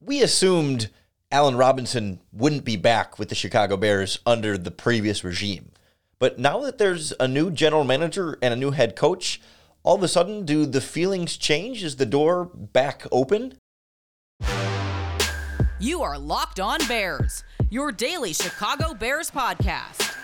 we 0.00 0.22
assumed 0.22 0.90
Allen 1.30 1.56
Robinson 1.56 2.20
wouldn't 2.32 2.64
be 2.64 2.76
back 2.76 3.18
with 3.18 3.28
the 3.28 3.34
Chicago 3.34 3.76
Bears 3.76 4.18
under 4.24 4.56
the 4.56 4.70
previous 4.70 5.24
regime. 5.24 5.70
But 6.18 6.38
now 6.38 6.60
that 6.60 6.78
there's 6.78 7.12
a 7.20 7.28
new 7.28 7.50
general 7.50 7.84
manager 7.84 8.38
and 8.40 8.54
a 8.54 8.56
new 8.56 8.70
head 8.70 8.96
coach, 8.96 9.40
all 9.82 9.96
of 9.96 10.02
a 10.02 10.08
sudden, 10.08 10.44
do 10.44 10.66
the 10.66 10.80
feelings 10.80 11.36
change? 11.36 11.84
Is 11.84 11.96
the 11.96 12.06
door 12.06 12.46
back 12.54 13.06
open? 13.12 13.58
You 15.78 16.02
are 16.02 16.18
Locked 16.18 16.58
On 16.58 16.78
Bears, 16.88 17.44
your 17.70 17.92
daily 17.92 18.32
Chicago 18.32 18.94
Bears 18.94 19.30
podcast. 19.30 20.14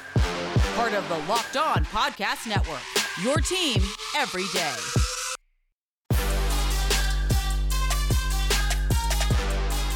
Part 0.75 0.95
of 0.95 1.07
the 1.09 1.19
Locked 1.29 1.57
On 1.57 1.85
Podcast 1.85 2.49
Network, 2.49 2.83
your 3.23 3.37
team 3.39 3.83
every 4.17 4.47
day. 4.55 5.12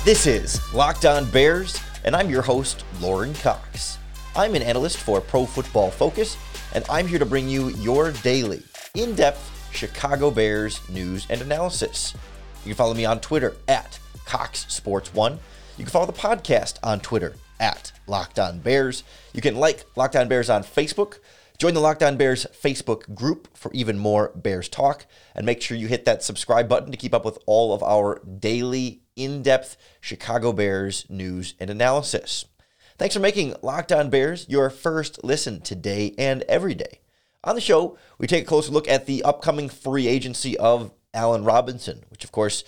This 0.07 0.29
is 0.29 0.73
Locked 0.73 1.05
On 1.05 1.29
Bears, 1.33 1.83
and 2.05 2.15
I'm 2.15 2.31
your 2.31 2.41
host, 2.41 2.85
Lorin 3.01 3.35
Cox. 3.35 3.99
I'm 4.37 4.55
an 4.55 4.63
analyst 4.63 4.99
for 4.99 5.21
Pro 5.21 5.45
Football 5.45 5.91
Focus, 5.91 6.37
and 6.75 6.85
I'm 6.89 7.09
here 7.09 7.19
to 7.19 7.27
bring 7.27 7.49
you 7.49 7.71
your 7.71 8.13
daily, 8.13 8.63
in 8.95 9.17
depth 9.17 9.69
Chicago 9.75 10.31
Bears 10.31 10.81
news 10.89 11.27
and 11.29 11.43
analysis. 11.43 12.15
You 12.59 12.67
can 12.67 12.77
follow 12.77 12.95
me 12.95 13.05
on 13.05 13.19
Twitter 13.19 13.57
at 13.67 13.99
Cox 14.25 14.73
Sports 14.73 15.13
One. 15.13 15.41
You 15.77 15.83
can 15.83 15.91
follow 15.91 16.07
the 16.07 16.13
podcast 16.13 16.79
on 16.85 17.01
Twitter 17.01 17.35
at 17.59 17.91
Locked 18.07 18.39
On 18.39 18.61
Bears. 18.61 19.03
You 19.35 19.43
can 19.43 19.57
like 19.57 19.87
Locked 19.97 20.15
On 20.15 20.29
Bears 20.29 20.49
on 20.49 20.63
Facebook. 20.63 21.19
Join 21.59 21.75
the 21.75 21.81
Locked 21.81 22.05
On 22.05 22.17
Bears 22.17 22.47
Facebook 22.53 23.13
group 23.13 23.49
for 23.57 23.73
even 23.73 23.99
more 23.99 24.31
Bears 24.37 24.69
talk. 24.69 25.07
And 25.35 25.45
make 25.45 25.61
sure 25.61 25.77
you 25.77 25.89
hit 25.89 26.05
that 26.05 26.23
subscribe 26.23 26.69
button 26.69 26.93
to 26.93 26.97
keep 26.97 27.13
up 27.13 27.25
with 27.25 27.41
all 27.47 27.75
of 27.75 27.83
our 27.83 28.21
daily 28.39 29.01
in 29.17 29.43
depth 29.43 29.77
Chicago 30.01 30.53
Bears 30.53 31.07
news 31.09 31.55
and 31.59 31.71
analysis. 31.71 32.45
Thanks 32.99 33.15
for 33.15 33.21
making 33.21 33.57
Locked 33.63 33.93
On 33.93 34.09
Bears 34.09 34.47
your 34.49 34.71
first 34.71 35.25
listen 35.25 35.61
today 35.61 36.15
and 36.17 36.43
every 36.43 36.75
day. 36.75 37.01
On 37.43 37.55
the 37.55 37.61
show, 37.61 37.99
we 38.19 38.27
take 38.27 38.45
a 38.45 38.47
closer 38.47 38.73
look 38.73 38.89
at 38.89 39.07
the 39.07 39.23
upcoming 39.23 39.69
free 39.69 40.07
agency 40.07 40.57
of 40.59 40.93
Allen 41.13 41.45
Robinson, 41.45 42.05
which, 42.11 42.25
of 42.25 42.33
course, 42.33 42.65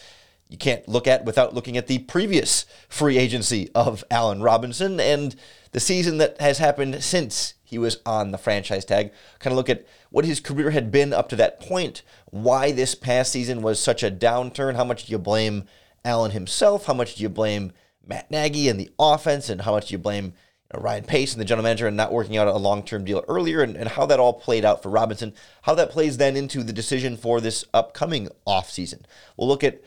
you 0.48 0.56
can't 0.56 0.88
look 0.88 1.06
at 1.06 1.24
without 1.24 1.54
looking 1.54 1.76
at 1.76 1.86
the 1.86 1.98
previous 1.98 2.64
free 2.88 3.18
agency 3.18 3.70
of 3.74 4.02
Allen 4.10 4.42
Robinson 4.42 4.98
and 4.98 5.36
the 5.72 5.80
season 5.80 6.18
that 6.18 6.40
has 6.40 6.58
happened 6.58 7.02
since 7.02 7.54
he 7.62 7.76
was 7.76 7.98
on 8.06 8.30
the 8.30 8.38
franchise 8.38 8.84
tag. 8.84 9.12
Kind 9.40 9.52
of 9.52 9.58
look 9.58 9.68
at 9.68 9.86
what 10.10 10.24
his 10.24 10.40
career 10.40 10.70
had 10.70 10.90
been 10.90 11.12
up 11.12 11.28
to 11.28 11.36
that 11.36 11.60
point, 11.60 12.02
why 12.26 12.72
this 12.72 12.94
past 12.94 13.32
season 13.32 13.60
was 13.60 13.78
such 13.78 14.02
a 14.02 14.10
downturn, 14.10 14.76
how 14.76 14.84
much 14.84 15.04
do 15.04 15.12
you 15.12 15.18
blame 15.18 15.64
Allen 16.04 16.30
himself? 16.30 16.86
How 16.86 16.94
much 16.94 17.16
do 17.16 17.22
you 17.22 17.28
blame 17.28 17.72
Matt 18.06 18.30
Nagy 18.30 18.68
and 18.68 18.78
the 18.78 18.90
offense? 18.98 19.48
And 19.48 19.62
how 19.62 19.72
much 19.72 19.88
do 19.88 19.92
you 19.94 19.98
blame 19.98 20.26
you 20.26 20.32
know, 20.74 20.80
Ryan 20.80 21.04
Pace 21.04 21.32
and 21.32 21.40
the 21.40 21.44
general 21.44 21.64
manager 21.64 21.86
and 21.86 21.96
not 21.96 22.12
working 22.12 22.36
out 22.36 22.48
a 22.48 22.56
long 22.56 22.82
term 22.82 23.04
deal 23.04 23.24
earlier? 23.28 23.62
And, 23.62 23.76
and 23.76 23.88
how 23.88 24.06
that 24.06 24.20
all 24.20 24.34
played 24.34 24.64
out 24.64 24.82
for 24.82 24.90
Robinson, 24.90 25.34
how 25.62 25.74
that 25.74 25.90
plays 25.90 26.16
then 26.16 26.36
into 26.36 26.62
the 26.62 26.72
decision 26.72 27.16
for 27.16 27.40
this 27.40 27.64
upcoming 27.74 28.28
offseason. 28.46 29.02
We'll 29.36 29.48
look 29.48 29.64
at 29.64 29.82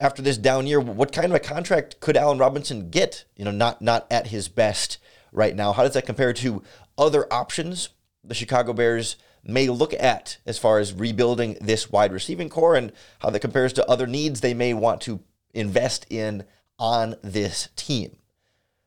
after 0.00 0.22
this 0.22 0.38
down 0.38 0.66
year, 0.66 0.80
what 0.80 1.12
kind 1.12 1.26
of 1.26 1.34
a 1.34 1.40
contract 1.40 2.00
could 2.00 2.16
Allen 2.16 2.38
Robinson 2.38 2.90
get? 2.90 3.24
You 3.36 3.44
know, 3.44 3.50
not 3.50 3.82
not 3.82 4.06
at 4.10 4.28
his 4.28 4.48
best 4.48 4.98
right 5.32 5.54
now. 5.54 5.72
How 5.72 5.82
does 5.82 5.94
that 5.94 6.06
compare 6.06 6.32
to 6.32 6.62
other 6.96 7.32
options 7.32 7.90
the 8.24 8.34
Chicago 8.34 8.72
Bears 8.72 9.16
may 9.42 9.68
look 9.68 9.94
at 9.94 10.38
as 10.46 10.58
far 10.58 10.78
as 10.78 10.92
rebuilding 10.92 11.56
this 11.60 11.90
wide 11.90 12.12
receiving 12.12 12.48
core 12.48 12.76
and 12.76 12.92
how 13.20 13.30
that 13.30 13.40
compares 13.40 13.72
to 13.72 13.88
other 13.88 14.06
needs 14.06 14.40
they 14.40 14.54
may 14.54 14.74
want 14.74 15.00
to 15.00 15.20
invest 15.54 16.06
in 16.10 16.44
on 16.78 17.16
this 17.22 17.68
team. 17.76 18.16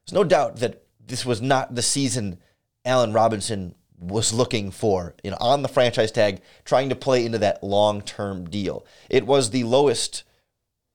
There's 0.06 0.14
no 0.14 0.23
doubt 0.23 0.58
that 0.58 0.83
this 1.06 1.25
was 1.25 1.42
not 1.42 1.75
the 1.75 1.81
season 1.81 2.39
Allen 2.86 3.14
Robinson 3.14 3.75
was 4.00 4.33
looking 4.33 4.72
for, 4.72 5.16
you 5.23 5.31
know, 5.31 5.38
on 5.40 5.62
the 5.62 5.69
franchise 5.69 6.12
tag, 6.12 6.41
trying 6.66 6.90
to 6.90 6.96
play 6.96 7.25
into 7.25 7.38
that 7.38 7.63
long-term 7.63 8.50
deal. 8.50 8.85
It 9.09 9.25
was 9.25 9.50
the 9.50 9.63
lowest 9.63 10.23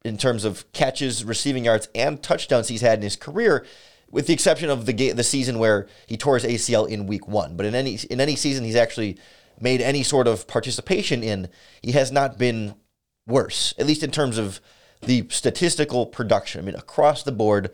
in 0.05 0.19
terms 0.19 0.45
of 0.45 0.71
catches, 0.73 1.25
receiving 1.25 1.65
yards, 1.65 1.89
and 1.95 2.23
touchdowns 2.23 2.69
he's 2.69 2.83
had 2.83 2.99
in 2.99 3.03
his 3.03 3.17
career, 3.17 3.65
with 4.11 4.27
the 4.27 4.33
exception 4.33 4.71
of 4.71 4.87
the 4.87 4.93
game, 4.93 5.17
the 5.17 5.25
season 5.25 5.59
where 5.59 5.87
he 6.07 6.17
tore 6.17 6.39
his 6.39 6.45
ACL 6.45 6.89
in 6.89 7.07
Week 7.07 7.27
One. 7.27 7.57
But 7.57 7.67
in 7.67 7.75
any 7.75 7.99
in 8.11 8.21
any 8.21 8.37
season 8.37 8.65
he's 8.65 8.77
actually 8.77 9.19
made 9.61 9.81
any 9.81 10.03
sort 10.03 10.29
of 10.29 10.47
participation 10.47 11.23
in, 11.23 11.49
he 11.83 11.93
has 11.93 12.13
not 12.13 12.39
been 12.39 12.75
worse, 13.27 13.75
at 13.79 13.87
least 13.87 14.03
in 14.03 14.11
terms 14.11 14.39
of 14.39 14.61
the 15.03 15.27
statistical 15.31 16.07
production. 16.07 16.61
I 16.61 16.65
mean, 16.65 16.75
across 16.75 17.23
the 17.23 17.33
board, 17.33 17.71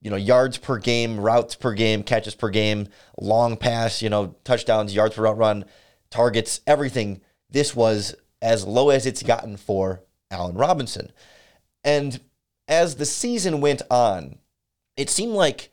you 0.00 0.10
know, 0.10 0.16
yards 0.16 0.58
per 0.58 0.78
game, 0.78 1.18
routes 1.18 1.54
per 1.54 1.74
game, 1.74 2.02
catches 2.02 2.34
per 2.34 2.50
game, 2.50 2.88
long 3.20 3.56
pass, 3.56 4.00
you 4.02 4.10
know, 4.10 4.36
touchdowns, 4.44 4.94
yards 4.94 5.14
per 5.14 5.32
run, 5.32 5.64
targets, 6.10 6.60
everything. 6.66 7.20
This 7.50 7.74
was 7.74 8.14
as 8.40 8.66
low 8.66 8.90
as 8.90 9.06
it's 9.06 9.22
gotten 9.22 9.56
for 9.56 10.02
Allen 10.30 10.56
Robinson. 10.56 11.10
And 11.82 12.20
as 12.68 12.96
the 12.96 13.06
season 13.06 13.60
went 13.60 13.82
on, 13.90 14.38
it 14.96 15.10
seemed 15.10 15.32
like 15.32 15.70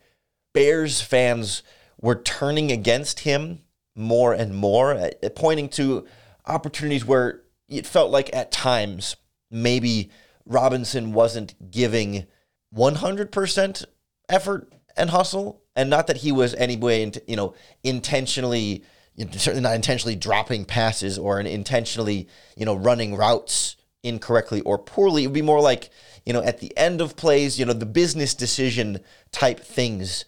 Bears 0.54 1.00
fans 1.00 1.62
were 2.00 2.14
turning 2.14 2.72
against 2.72 3.20
him 3.20 3.60
more 3.94 4.32
and 4.32 4.54
more, 4.54 4.94
uh, 4.94 5.10
pointing 5.34 5.68
to 5.70 6.06
opportunities 6.46 7.04
where 7.04 7.42
it 7.68 7.86
felt 7.86 8.10
like 8.10 8.34
at 8.34 8.52
times 8.52 9.16
maybe 9.50 10.10
Robinson 10.46 11.12
wasn't 11.12 11.70
giving 11.70 12.26
100% 12.74 13.84
effort 14.28 14.72
and 14.96 15.10
hustle, 15.10 15.62
and 15.74 15.90
not 15.90 16.06
that 16.06 16.18
he 16.18 16.32
was 16.32 16.54
anyway, 16.54 17.10
you 17.26 17.36
know, 17.36 17.54
intentionally, 17.84 18.82
certainly 19.32 19.60
not 19.60 19.74
intentionally 19.74 20.16
dropping 20.16 20.64
passes 20.64 21.18
or 21.18 21.40
intentionally, 21.40 22.28
you 22.56 22.64
know, 22.64 22.74
running 22.74 23.14
routes 23.14 23.76
incorrectly 24.02 24.60
or 24.62 24.78
poorly. 24.78 25.24
It 25.24 25.26
would 25.26 25.34
be 25.34 25.42
more 25.42 25.60
like, 25.60 25.90
you 26.24 26.32
know, 26.32 26.42
at 26.42 26.60
the 26.60 26.76
end 26.78 27.00
of 27.00 27.16
plays, 27.16 27.58
you 27.58 27.66
know, 27.66 27.72
the 27.72 27.84
business 27.86 28.34
decision 28.34 29.00
type 29.32 29.60
things 29.60 30.24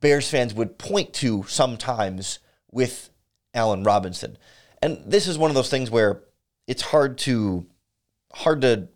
Bears 0.00 0.30
fans 0.30 0.54
would 0.54 0.78
point 0.78 1.12
to 1.14 1.44
sometimes 1.44 2.38
with 2.70 3.10
Allen 3.54 3.84
Robinson. 3.84 4.38
And 4.82 5.02
this 5.06 5.26
is 5.26 5.38
one 5.38 5.50
of 5.50 5.54
those 5.54 5.70
things 5.70 5.90
where 5.90 6.22
it's 6.66 6.82
hard 6.82 7.18
to 7.18 7.66
hard 8.32 8.62
to 8.62 8.88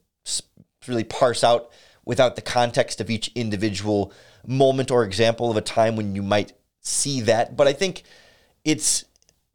really 0.88 1.04
parse 1.04 1.44
out 1.44 1.70
without 2.04 2.36
the 2.36 2.42
context 2.42 3.00
of 3.00 3.10
each 3.10 3.30
individual 3.34 4.12
moment 4.46 4.90
or 4.90 5.04
example 5.04 5.50
of 5.50 5.56
a 5.56 5.62
time 5.62 5.96
when 5.96 6.14
you 6.14 6.22
might 6.22 6.52
see 6.80 7.20
that. 7.22 7.56
But 7.56 7.66
I 7.66 7.72
think 7.72 8.02
it's 8.64 9.04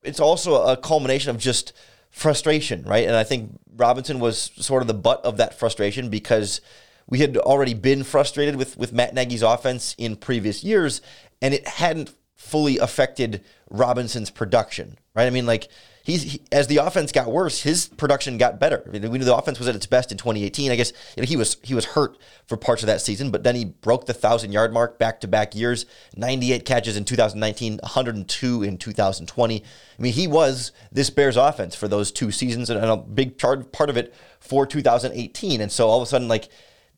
it's 0.04 0.20
also 0.20 0.64
a 0.64 0.78
culmination 0.78 1.30
of 1.30 1.38
just 1.38 1.74
frustration, 2.10 2.84
right? 2.84 3.06
And 3.06 3.16
I 3.16 3.24
think 3.24 3.60
Robinson 3.76 4.20
was 4.20 4.52
sort 4.56 4.82
of 4.82 4.88
the 4.88 4.94
butt 4.94 5.24
of 5.24 5.38
that 5.38 5.58
frustration 5.58 6.10
because 6.10 6.62
we 7.08 7.20
had 7.20 7.38
already 7.38 7.74
been 7.74 8.04
frustrated 8.04 8.56
with 8.56 8.78
with 8.78 8.94
Matt 8.94 9.14
Nagy's 9.14 9.44
offense 9.44 9.96
in 9.98 10.16
previous 10.16 10.64
years, 10.64 11.02
and 11.42 11.54
it 11.54 11.68
hadn't 11.68 12.14
fully 12.36 12.78
affected 12.78 13.44
Robinson's 13.70 14.30
production, 14.30 14.98
right? 15.14 15.26
I 15.26 15.30
mean, 15.30 15.46
like 15.46 15.68
he's 16.09 16.24
he, 16.24 16.42
as 16.52 16.68
the 16.68 16.78
offense 16.78 17.12
got 17.12 17.31
worse, 17.31 17.62
his 17.62 17.88
production 17.88 18.38
got 18.38 18.59
better. 18.59 18.84
I 18.88 18.90
mean, 18.90 19.09
we 19.12 19.18
knew 19.18 19.25
the 19.25 19.36
offense 19.36 19.59
was 19.59 19.68
at 19.68 19.75
its 19.75 19.86
best 19.86 20.12
in 20.12 20.18
2018. 20.18 20.72
I 20.72 20.75
guess 20.75 20.92
you 21.16 21.24
know, 21.24 21.28
he 21.28 21.36
was 21.36 21.58
he 21.64 21.74
was 21.74 21.86
hurt 21.86 22.18
for 22.46 22.58
parts 22.58 22.84
of 22.84 22.88
that 22.88 23.02
season, 23.02 23.31
but 23.31 23.44
then 23.44 23.56
he 23.56 23.66
broke 23.66 24.06
the 24.06 24.14
thousand 24.14 24.52
yard 24.52 24.74
mark 24.74 25.00
back 25.00 25.22
to 25.22 25.28
back 25.28 25.56
years. 25.56 25.86
98 26.16 26.66
catches 26.66 26.98
in 26.98 27.06
2019, 27.06 27.80
102 27.81 28.64
in 28.64 28.78
2020. 28.78 29.64
I 29.64 30.02
mean, 30.02 30.14
he 30.14 30.28
was 30.28 30.72
this 30.92 31.09
Bears 31.09 31.38
offense 31.38 31.75
for 31.75 31.88
those 31.88 32.12
two 32.12 32.31
seasons, 32.31 32.69
and 32.69 32.84
a 32.84 32.98
big 32.98 33.38
part 33.38 33.72
part 33.72 33.90
of 33.90 33.98
it 33.98 34.14
for 34.40 34.66
2018. 34.66 35.62
And 35.62 35.72
so 35.72 35.88
all 35.88 36.02
of 36.02 36.03
a 36.03 36.09
sudden, 36.09 36.28
like 36.28 36.50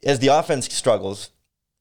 as 0.04 0.20
the 0.20 0.28
offense 0.28 0.74
struggles, 0.74 1.32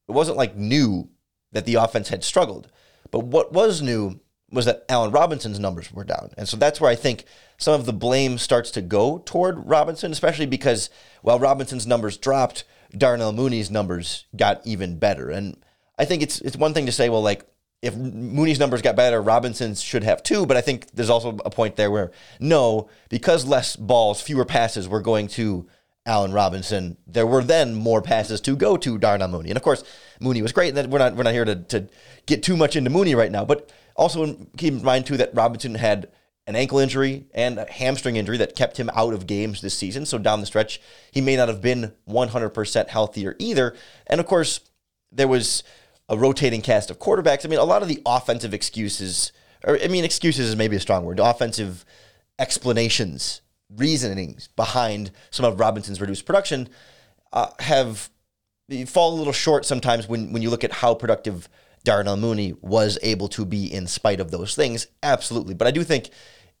it 0.07 0.11
wasn't 0.11 0.37
like 0.37 0.55
new 0.55 1.09
that 1.51 1.65
the 1.65 1.75
offense 1.75 2.09
had 2.09 2.23
struggled. 2.23 2.69
But 3.11 3.25
what 3.25 3.51
was 3.51 3.81
new 3.81 4.19
was 4.51 4.65
that 4.65 4.85
Allen 4.89 5.11
Robinson's 5.11 5.59
numbers 5.59 5.91
were 5.91 6.03
down. 6.03 6.31
And 6.37 6.47
so 6.47 6.57
that's 6.57 6.81
where 6.81 6.91
I 6.91 6.95
think 6.95 7.25
some 7.57 7.73
of 7.73 7.85
the 7.85 7.93
blame 7.93 8.37
starts 8.37 8.71
to 8.71 8.81
go 8.81 9.19
toward 9.19 9.67
Robinson, 9.67 10.11
especially 10.11 10.45
because 10.45 10.89
while 11.21 11.39
Robinson's 11.39 11.87
numbers 11.87 12.17
dropped, 12.17 12.63
Darnell 12.95 13.31
Mooney's 13.31 13.71
numbers 13.71 14.25
got 14.35 14.61
even 14.65 14.97
better. 14.97 15.29
And 15.29 15.57
I 15.97 16.05
think 16.05 16.21
it's 16.21 16.41
it's 16.41 16.57
one 16.57 16.73
thing 16.73 16.85
to 16.85 16.91
say, 16.91 17.09
well, 17.09 17.21
like 17.21 17.45
if 17.81 17.95
Mooney's 17.95 18.59
numbers 18.59 18.81
got 18.81 18.95
better, 18.95 19.21
Robinson's 19.21 19.81
should 19.81 20.03
have 20.03 20.21
too. 20.21 20.45
But 20.45 20.57
I 20.57 20.61
think 20.61 20.91
there's 20.91 21.09
also 21.09 21.37
a 21.45 21.49
point 21.49 21.77
there 21.77 21.89
where 21.89 22.11
no, 22.39 22.89
because 23.09 23.45
less 23.45 23.75
balls, 23.75 24.21
fewer 24.21 24.45
passes 24.45 24.87
were 24.87 25.01
going 25.01 25.27
to 25.29 25.67
Allen 26.05 26.31
Robinson, 26.31 26.97
there 27.05 27.27
were 27.27 27.43
then 27.43 27.75
more 27.75 28.01
passes 28.01 28.41
to 28.41 28.55
go 28.55 28.75
to 28.77 28.97
Darnell 28.97 29.27
Mooney. 29.27 29.49
And 29.49 29.57
of 29.57 29.63
course, 29.63 29.83
Mooney 30.19 30.41
was 30.41 30.51
great. 30.51 30.75
And 30.75 30.91
we're 30.91 30.99
not 30.99 31.15
we're 31.15 31.23
not 31.23 31.33
here 31.33 31.45
to, 31.45 31.55
to 31.55 31.87
get 32.25 32.43
too 32.43 32.57
much 32.57 32.75
into 32.75 32.89
Mooney 32.89 33.15
right 33.15 33.31
now. 33.31 33.45
But 33.45 33.71
also 33.95 34.47
keep 34.57 34.73
in 34.73 34.83
mind 34.83 35.05
too 35.05 35.17
that 35.17 35.33
Robinson 35.33 35.75
had 35.75 36.09
an 36.47 36.55
ankle 36.55 36.79
injury 36.79 37.25
and 37.33 37.59
a 37.59 37.71
hamstring 37.71 38.15
injury 38.15 38.37
that 38.37 38.55
kept 38.55 38.77
him 38.77 38.89
out 38.93 39.13
of 39.13 39.27
games 39.27 39.61
this 39.61 39.73
season. 39.73 40.05
So 40.05 40.17
down 40.17 40.39
the 40.39 40.45
stretch, 40.45 40.81
he 41.11 41.21
may 41.21 41.35
not 41.35 41.47
have 41.47 41.61
been 41.61 41.93
100% 42.09 42.87
healthier 42.87 43.35
either. 43.39 43.75
And 44.07 44.19
of 44.19 44.25
course, 44.25 44.59
there 45.11 45.27
was 45.27 45.63
a 46.09 46.17
rotating 46.17 46.61
cast 46.61 46.89
of 46.89 46.99
quarterbacks. 46.99 47.45
I 47.45 47.49
mean, 47.49 47.59
a 47.59 47.63
lot 47.63 47.83
of 47.83 47.87
the 47.87 48.01
offensive 48.05 48.53
excuses, 48.53 49.31
or 49.63 49.79
I 49.79 49.87
mean, 49.87 50.03
excuses 50.03 50.49
is 50.49 50.55
maybe 50.55 50.75
a 50.75 50.79
strong 50.79 51.05
word, 51.05 51.19
offensive 51.19 51.85
explanations, 52.39 53.41
reasonings 53.75 54.47
behind 54.49 55.11
some 55.29 55.45
of 55.45 55.59
Robinson's 55.59 56.01
reduced 56.01 56.25
production 56.25 56.67
uh, 57.31 57.49
have 57.59 58.09
fall 58.87 59.13
a 59.13 59.17
little 59.17 59.33
short 59.33 59.65
sometimes 59.65 60.07
when, 60.07 60.31
when 60.31 60.41
you 60.41 60.49
look 60.49 60.63
at 60.63 60.71
how 60.71 60.93
productive 60.93 61.49
Darnell 61.83 62.17
Mooney 62.17 62.53
was 62.61 62.99
able 63.01 63.27
to 63.29 63.45
be 63.45 63.71
in 63.71 63.87
spite 63.87 64.19
of 64.19 64.31
those 64.31 64.55
things. 64.55 64.87
Absolutely. 65.01 65.53
But 65.53 65.67
I 65.67 65.71
do 65.71 65.83
think 65.83 66.09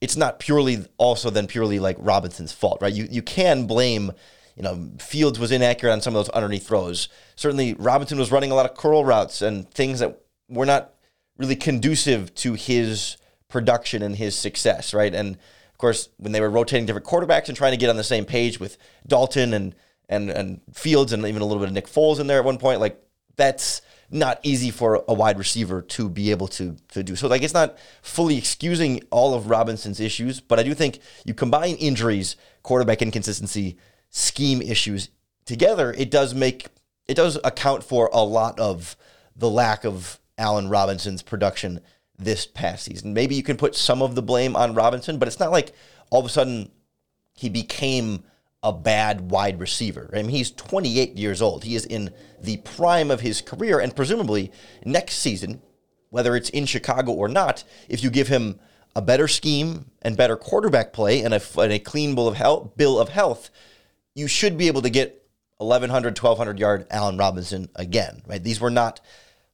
it's 0.01 0.17
not 0.17 0.39
purely 0.39 0.85
also 0.97 1.29
then 1.29 1.47
purely 1.47 1.79
like 1.79 1.95
Robinson's 1.99 2.51
fault, 2.51 2.81
right? 2.81 2.93
You 2.93 3.07
you 3.09 3.21
can 3.21 3.67
blame, 3.67 4.11
you 4.55 4.63
know, 4.63 4.89
Fields 4.99 5.39
was 5.39 5.51
inaccurate 5.51 5.93
on 5.93 6.01
some 6.01 6.15
of 6.15 6.25
those 6.25 6.33
underneath 6.33 6.67
throws. 6.67 7.07
Certainly 7.35 7.75
Robinson 7.75 8.17
was 8.17 8.31
running 8.31 8.51
a 8.51 8.55
lot 8.55 8.69
of 8.69 8.75
curl 8.75 9.05
routes 9.05 9.41
and 9.41 9.69
things 9.71 9.99
that 9.99 10.19
were 10.49 10.65
not 10.65 10.93
really 11.37 11.55
conducive 11.55 12.33
to 12.35 12.53
his 12.53 13.17
production 13.47 14.01
and 14.01 14.15
his 14.15 14.35
success, 14.35 14.93
right? 14.93 15.13
And 15.13 15.35
of 15.35 15.77
course, 15.77 16.09
when 16.17 16.31
they 16.31 16.41
were 16.41 16.49
rotating 16.49 16.85
different 16.85 17.05
quarterbacks 17.05 17.47
and 17.47 17.57
trying 17.57 17.71
to 17.71 17.77
get 17.77 17.89
on 17.89 17.97
the 17.97 18.03
same 18.03 18.25
page 18.25 18.59
with 18.59 18.77
Dalton 19.05 19.53
and 19.53 19.75
and 20.09 20.31
and 20.31 20.61
Fields 20.73 21.13
and 21.13 21.25
even 21.25 21.43
a 21.43 21.45
little 21.45 21.59
bit 21.59 21.69
of 21.69 21.73
Nick 21.73 21.87
Foles 21.87 22.19
in 22.19 22.25
there 22.27 22.39
at 22.39 22.45
one 22.45 22.57
point, 22.57 22.79
like 22.79 22.99
that's 23.35 23.81
not 24.11 24.39
easy 24.43 24.71
for 24.71 25.03
a 25.07 25.13
wide 25.13 25.37
receiver 25.37 25.81
to 25.81 26.09
be 26.09 26.31
able 26.31 26.47
to 26.49 26.75
to 26.89 27.03
do. 27.03 27.15
So 27.15 27.27
like 27.27 27.41
it's 27.41 27.53
not 27.53 27.77
fully 28.01 28.37
excusing 28.37 29.03
all 29.09 29.33
of 29.33 29.49
Robinson's 29.49 29.99
issues, 29.99 30.39
but 30.41 30.59
I 30.59 30.63
do 30.63 30.73
think 30.73 30.99
you 31.25 31.33
combine 31.33 31.75
injuries, 31.75 32.35
quarterback 32.61 33.01
inconsistency, 33.01 33.77
scheme 34.09 34.61
issues 34.61 35.09
together, 35.45 35.93
it 35.97 36.11
does 36.11 36.33
make 36.33 36.67
it 37.07 37.15
does 37.15 37.37
account 37.43 37.83
for 37.83 38.09
a 38.13 38.23
lot 38.23 38.59
of 38.59 38.95
the 39.35 39.49
lack 39.49 39.83
of 39.83 40.19
Allen 40.37 40.69
Robinson's 40.69 41.21
production 41.21 41.81
this 42.17 42.45
past 42.45 42.85
season. 42.85 43.13
Maybe 43.13 43.35
you 43.35 43.43
can 43.43 43.57
put 43.57 43.75
some 43.75 44.01
of 44.01 44.15
the 44.15 44.21
blame 44.21 44.55
on 44.55 44.75
Robinson, 44.75 45.17
but 45.17 45.27
it's 45.27 45.39
not 45.39 45.51
like 45.51 45.73
all 46.09 46.19
of 46.19 46.25
a 46.25 46.29
sudden 46.29 46.71
he 47.33 47.49
became 47.49 48.23
a 48.63 48.71
bad 48.71 49.31
wide 49.31 49.59
receiver. 49.59 50.09
I 50.13 50.17
mean, 50.17 50.29
he's 50.29 50.51
28 50.51 51.17
years 51.17 51.41
old. 51.41 51.63
He 51.63 51.75
is 51.75 51.85
in 51.85 52.11
the 52.39 52.57
prime 52.57 53.09
of 53.09 53.21
his 53.21 53.41
career, 53.41 53.79
and 53.79 53.95
presumably 53.95 54.51
next 54.85 55.15
season, 55.15 55.61
whether 56.09 56.35
it's 56.35 56.49
in 56.49 56.65
Chicago 56.65 57.11
or 57.11 57.27
not, 57.27 57.63
if 57.89 58.03
you 58.03 58.09
give 58.09 58.27
him 58.27 58.59
a 58.95 59.01
better 59.01 59.27
scheme 59.27 59.85
and 60.01 60.17
better 60.17 60.35
quarterback 60.35 60.93
play 60.93 61.21
and 61.21 61.33
a, 61.33 61.41
and 61.57 61.71
a 61.71 61.79
clean 61.79 62.13
bill 62.13 62.27
of 62.27 62.35
health, 62.35 62.75
bill 62.75 62.99
of 62.99 63.09
health, 63.09 63.49
you 64.13 64.27
should 64.27 64.57
be 64.57 64.67
able 64.67 64.81
to 64.81 64.89
get 64.89 65.25
1100, 65.57 66.17
1200 66.17 66.59
yard 66.59 66.85
Allen 66.91 67.17
Robinson 67.17 67.69
again. 67.75 68.21
Right? 68.27 68.43
These 68.43 68.59
were 68.59 68.69
not 68.69 68.99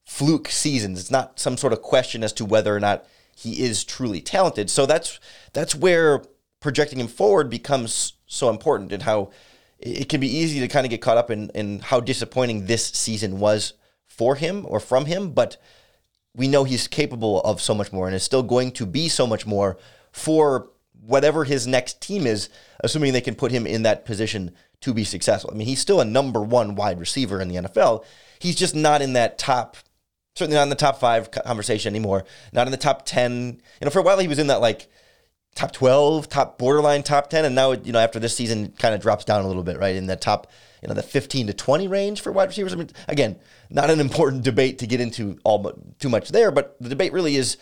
fluke 0.04 0.50
seasons. 0.50 1.00
It's 1.00 1.12
not 1.12 1.40
some 1.40 1.58
sort 1.58 1.74
of 1.74 1.82
question 1.82 2.24
as 2.24 2.34
to 2.34 2.46
whether 2.46 2.76
or 2.76 2.80
not 2.80 3.06
he 3.36 3.62
is 3.62 3.84
truly 3.84 4.20
talented. 4.20 4.70
So 4.70 4.86
that's 4.86 5.20
that's 5.54 5.76
where 5.76 6.24
projecting 6.60 7.00
him 7.00 7.08
forward 7.08 7.50
becomes 7.50 8.14
so 8.28 8.50
important 8.50 8.92
and 8.92 9.02
how 9.02 9.32
it 9.80 10.10
can 10.10 10.20
be 10.20 10.28
easy 10.28 10.60
to 10.60 10.68
kind 10.68 10.86
of 10.86 10.90
get 10.90 11.02
caught 11.02 11.18
up 11.18 11.32
in, 11.32 11.50
in 11.50 11.80
how 11.80 12.00
disappointing 12.00 12.66
this 12.66 12.86
season 12.86 13.40
was 13.40 13.74
for 14.06 14.36
him 14.36 14.66
or 14.68 14.80
from 14.80 15.06
him, 15.06 15.32
but 15.32 15.58
we 16.36 16.48
know 16.48 16.64
he's 16.64 16.88
capable 16.88 17.42
of 17.42 17.62
so 17.62 17.74
much 17.74 17.92
more 17.92 18.08
and 18.08 18.16
is 18.16 18.24
still 18.24 18.44
going 18.44 18.72
to 18.72 18.86
be 18.86 19.08
so 19.08 19.26
much 19.26 19.46
more 19.46 19.78
for 20.12 20.70
whatever 21.02 21.44
his 21.44 21.68
next 21.68 22.02
team 22.02 22.28
is, 22.28 22.50
assuming 22.82 23.14
they 23.14 23.22
can 23.22 23.36
put 23.36 23.52
him 23.52 23.66
in 23.66 23.84
that 23.84 24.06
position 24.06 24.52
to 24.82 24.94
be 24.94 25.04
successful. 25.04 25.50
I 25.52 25.56
mean, 25.58 25.68
he's 25.68 25.80
still 25.80 26.02
a 26.02 26.06
number 26.06 26.42
one 26.42 26.76
wide 26.76 27.00
receiver 27.00 27.42
in 27.42 27.48
the 27.48 27.56
NFL. 27.56 28.04
He's 28.40 28.56
just 28.56 28.76
not 28.76 29.02
in 29.02 29.14
that 29.14 29.38
top, 29.38 29.78
certainly 30.36 30.56
not 30.56 30.64
in 30.64 30.70
the 30.70 30.76
top 30.76 31.00
five 31.00 31.32
conversation 31.32 31.92
anymore, 31.92 32.26
not 32.54 32.68
in 32.68 32.72
the 32.72 32.78
top 32.78 33.06
10. 33.06 33.62
You 33.82 33.86
know, 33.86 33.90
for 33.90 34.00
a 34.00 34.04
while 34.04 34.20
he 34.20 34.28
was 34.28 34.40
in 34.40 34.48
that 34.48 34.62
like 34.62 34.88
top 35.58 35.72
12, 35.72 36.30
top 36.30 36.60
borderline 36.60 37.02
top 37.02 37.32
10. 37.32 37.44
And 37.44 37.56
now, 37.56 37.72
you 37.72 37.92
know, 37.92 38.00
after 38.00 38.20
this 38.20 38.36
season 38.36 38.74
kind 38.78 38.94
of 38.94 39.02
drops 39.02 39.26
down 39.26 39.44
a 39.44 39.48
little 39.48 39.64
bit, 39.64 39.80
right? 39.80 39.96
In 39.96 40.06
the 40.06 40.16
top, 40.16 40.52
you 40.84 40.88
know, 40.88 40.94
the 40.94 41.02
15 41.02 41.48
to 41.48 41.54
20 41.54 41.88
range 41.88 42.22
for 42.22 42.32
wide 42.32 42.50
receivers. 42.50 42.74
I 42.74 42.76
mean, 42.76 42.92
again, 43.08 43.40
not 43.72 43.90
an 43.90 44.00
important 44.00 44.44
debate 44.44 44.78
to 44.80 44.88
get 44.88 45.02
into 45.02 45.40
all 45.44 45.74
too 46.00 46.10
much 46.10 46.30
there, 46.30 46.52
but 46.52 46.78
the 46.80 46.90
debate 46.90 47.12
really 47.12 47.36
is 47.36 47.58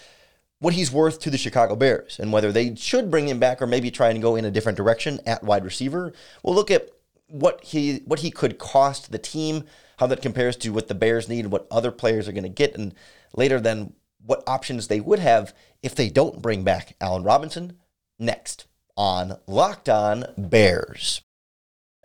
what 0.59 0.73
he's 0.73 0.91
worth 0.91 1.19
to 1.21 1.29
the 1.29 1.37
Chicago 1.37 1.75
Bears 1.75 2.19
and 2.19 2.33
whether 2.33 2.51
they 2.51 2.75
should 2.75 3.09
bring 3.09 3.29
him 3.29 3.39
back 3.39 3.61
or 3.61 3.67
maybe 3.67 3.89
try 3.89 4.09
and 4.09 4.21
go 4.21 4.35
in 4.35 4.43
a 4.43 4.51
different 4.51 4.77
direction 4.77 5.21
at 5.25 5.41
wide 5.41 5.63
receiver. 5.63 6.11
We'll 6.43 6.55
look 6.55 6.71
at 6.71 6.89
what 7.27 7.63
he 7.63 8.01
what 8.05 8.19
he 8.19 8.29
could 8.29 8.57
cost 8.57 9.13
the 9.13 9.17
team, 9.17 9.63
how 9.97 10.07
that 10.07 10.21
compares 10.21 10.57
to 10.57 10.69
what 10.71 10.89
the 10.89 10.95
Bears 10.95 11.29
need, 11.29 11.47
what 11.47 11.65
other 11.71 11.91
players 11.91 12.27
are 12.27 12.33
going 12.33 12.43
to 12.43 12.49
get, 12.49 12.75
and 12.75 12.93
later 13.33 13.59
then 13.61 13.93
what 14.25 14.43
options 14.47 14.87
they 14.87 14.99
would 14.99 15.19
have 15.19 15.53
if 15.81 15.95
they 15.95 16.09
don't 16.09 16.41
bring 16.41 16.63
back 16.63 16.95
Allen 16.99 17.23
Robinson, 17.23 17.77
next 18.19 18.67
on 18.97 19.37
Locked 19.47 19.89
On 19.89 20.25
Bears. 20.37 21.21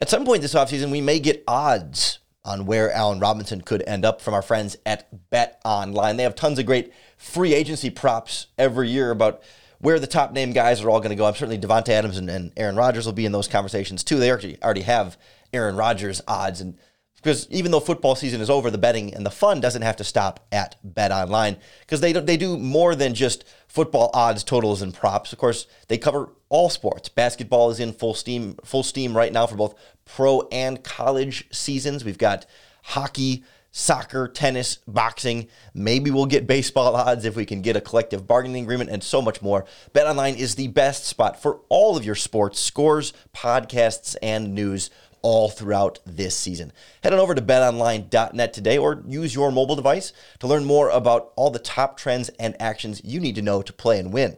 At 0.00 0.08
some 0.08 0.24
point 0.24 0.42
this 0.42 0.54
offseason, 0.54 0.90
we 0.90 1.00
may 1.00 1.18
get 1.18 1.44
odds 1.46 2.18
on 2.44 2.64
where 2.64 2.90
Allen 2.90 3.20
Robinson 3.20 3.60
could 3.60 3.82
end 3.86 4.04
up 4.04 4.20
from 4.20 4.34
our 4.34 4.42
friends 4.42 4.76
at 4.86 5.30
Bet 5.30 5.60
Online. 5.64 6.16
They 6.16 6.22
have 6.22 6.34
tons 6.34 6.58
of 6.58 6.66
great 6.66 6.92
free 7.18 7.54
agency 7.54 7.90
props 7.90 8.46
every 8.56 8.88
year 8.88 9.10
about 9.10 9.42
where 9.78 9.98
the 9.98 10.06
top 10.06 10.32
name 10.32 10.52
guys 10.52 10.82
are 10.82 10.90
all 10.90 11.00
going 11.00 11.10
to 11.10 11.16
go. 11.16 11.26
I'm 11.26 11.34
certainly 11.34 11.58
Davante 11.58 11.90
Adams 11.90 12.16
and, 12.16 12.30
and 12.30 12.52
Aaron 12.56 12.76
Rodgers 12.76 13.06
will 13.06 13.12
be 13.12 13.26
in 13.26 13.32
those 13.32 13.48
conversations 13.48 14.02
too. 14.02 14.18
They 14.18 14.30
already 14.30 14.56
already 14.62 14.82
have 14.82 15.18
Aaron 15.52 15.76
Rodgers 15.76 16.22
odds 16.26 16.60
and 16.60 16.78
because 17.22 17.46
even 17.50 17.70
though 17.70 17.80
football 17.80 18.14
season 18.14 18.40
is 18.40 18.48
over, 18.48 18.70
the 18.70 18.78
betting 18.78 19.14
and 19.14 19.26
the 19.26 19.30
fun 19.30 19.60
doesn't 19.60 19.82
have 19.82 19.96
to 19.96 20.04
stop 20.04 20.46
at 20.50 20.76
Bet 20.82 21.12
Online 21.12 21.56
because 21.80 22.00
they 22.00 22.12
do, 22.12 22.20
they 22.20 22.36
do 22.36 22.58
more 22.58 22.94
than 22.94 23.14
just 23.14 23.44
football 23.68 24.10
odds, 24.14 24.42
totals, 24.42 24.82
and 24.82 24.94
props. 24.94 25.32
Of 25.32 25.38
course, 25.38 25.66
they 25.88 25.98
cover 25.98 26.30
all 26.48 26.70
sports. 26.70 27.08
Basketball 27.08 27.70
is 27.70 27.80
in 27.80 27.92
full 27.92 28.14
steam 28.14 28.56
full 28.64 28.82
steam 28.82 29.16
right 29.16 29.32
now 29.32 29.46
for 29.46 29.56
both 29.56 29.74
pro 30.04 30.48
and 30.50 30.82
college 30.82 31.46
seasons. 31.52 32.04
We've 32.04 32.18
got 32.18 32.46
hockey, 32.82 33.44
soccer, 33.70 34.26
tennis, 34.26 34.78
boxing. 34.86 35.48
Maybe 35.74 36.10
we'll 36.10 36.26
get 36.26 36.46
baseball 36.46 36.96
odds 36.96 37.24
if 37.24 37.36
we 37.36 37.46
can 37.46 37.62
get 37.62 37.76
a 37.76 37.80
collective 37.80 38.26
bargaining 38.26 38.64
agreement 38.64 38.90
and 38.90 39.02
so 39.02 39.22
much 39.22 39.42
more. 39.42 39.64
BetOnline 39.94 40.36
is 40.36 40.54
the 40.54 40.68
best 40.68 41.04
spot 41.04 41.40
for 41.40 41.60
all 41.68 41.96
of 41.96 42.04
your 42.04 42.14
sports 42.14 42.58
scores, 42.58 43.12
podcasts, 43.34 44.16
and 44.22 44.54
news 44.54 44.90
all 45.22 45.48
throughout 45.48 45.98
this 46.06 46.36
season. 46.36 46.72
Head 47.02 47.12
on 47.12 47.18
over 47.18 47.34
to 47.34 47.42
betonline.net 47.42 48.52
today 48.52 48.78
or 48.78 49.02
use 49.06 49.34
your 49.34 49.50
mobile 49.52 49.76
device 49.76 50.12
to 50.40 50.46
learn 50.46 50.64
more 50.64 50.90
about 50.90 51.32
all 51.36 51.50
the 51.50 51.58
top 51.58 51.96
trends 51.96 52.28
and 52.38 52.60
actions 52.60 53.02
you 53.04 53.20
need 53.20 53.34
to 53.34 53.42
know 53.42 53.62
to 53.62 53.72
play 53.72 53.98
and 53.98 54.12
win. 54.12 54.36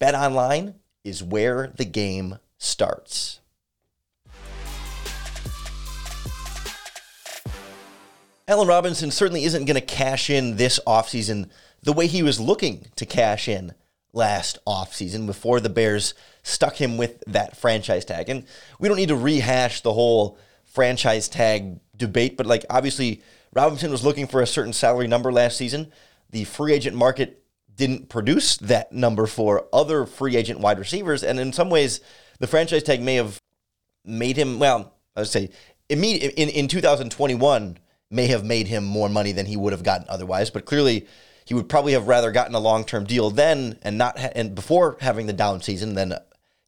BetOnline 0.00 0.74
is 1.04 1.22
where 1.22 1.72
the 1.76 1.84
game 1.84 2.38
starts. 2.58 3.40
Allen 8.48 8.68
Robinson 8.68 9.10
certainly 9.10 9.42
isn't 9.44 9.64
going 9.64 9.74
to 9.74 9.80
cash 9.80 10.30
in 10.30 10.56
this 10.56 10.78
offseason 10.86 11.50
the 11.82 11.92
way 11.92 12.06
he 12.06 12.22
was 12.22 12.38
looking 12.38 12.86
to 12.94 13.04
cash 13.04 13.48
in 13.48 13.74
last 14.12 14.58
offseason 14.66 15.26
before 15.26 15.60
the 15.60 15.68
Bears 15.68 16.14
stuck 16.46 16.80
him 16.80 16.96
with 16.96 17.22
that 17.26 17.56
franchise 17.56 18.04
tag. 18.04 18.28
And 18.28 18.44
we 18.78 18.88
don't 18.88 18.96
need 18.96 19.08
to 19.08 19.16
rehash 19.16 19.80
the 19.80 19.92
whole 19.92 20.38
franchise 20.64 21.28
tag 21.28 21.80
debate, 21.96 22.36
but 22.36 22.46
like 22.46 22.64
obviously 22.70 23.22
Robinson 23.52 23.90
was 23.90 24.04
looking 24.04 24.26
for 24.26 24.40
a 24.40 24.46
certain 24.46 24.72
salary 24.72 25.08
number 25.08 25.32
last 25.32 25.56
season. 25.56 25.90
The 26.30 26.44
free 26.44 26.72
agent 26.72 26.96
market 26.96 27.42
didn't 27.74 28.08
produce 28.08 28.56
that 28.58 28.92
number 28.92 29.26
for 29.26 29.66
other 29.72 30.06
free 30.06 30.36
agent 30.36 30.60
wide 30.60 30.78
receivers. 30.78 31.24
And 31.24 31.40
in 31.40 31.52
some 31.52 31.68
ways, 31.68 32.00
the 32.38 32.46
franchise 32.46 32.84
tag 32.84 33.02
may 33.02 33.16
have 33.16 33.40
made 34.04 34.36
him, 34.36 34.58
well, 34.58 34.94
I 35.16 35.20
would 35.20 35.28
say, 35.28 35.50
in, 35.88 36.02
in 36.02 36.68
2021, 36.68 37.78
may 38.10 38.26
have 38.28 38.44
made 38.44 38.68
him 38.68 38.84
more 38.84 39.08
money 39.08 39.32
than 39.32 39.46
he 39.46 39.56
would 39.56 39.72
have 39.72 39.82
gotten 39.82 40.06
otherwise. 40.08 40.50
But 40.50 40.64
clearly, 40.64 41.06
he 41.44 41.54
would 41.54 41.68
probably 41.68 41.92
have 41.92 42.08
rather 42.08 42.32
gotten 42.32 42.54
a 42.54 42.60
long 42.60 42.84
term 42.84 43.04
deal 43.04 43.30
then 43.30 43.78
and 43.82 43.96
not 43.96 44.18
ha- 44.18 44.32
and 44.34 44.54
before 44.54 44.96
having 45.00 45.26
the 45.26 45.32
down 45.32 45.62
season 45.62 45.94
than 45.94 46.14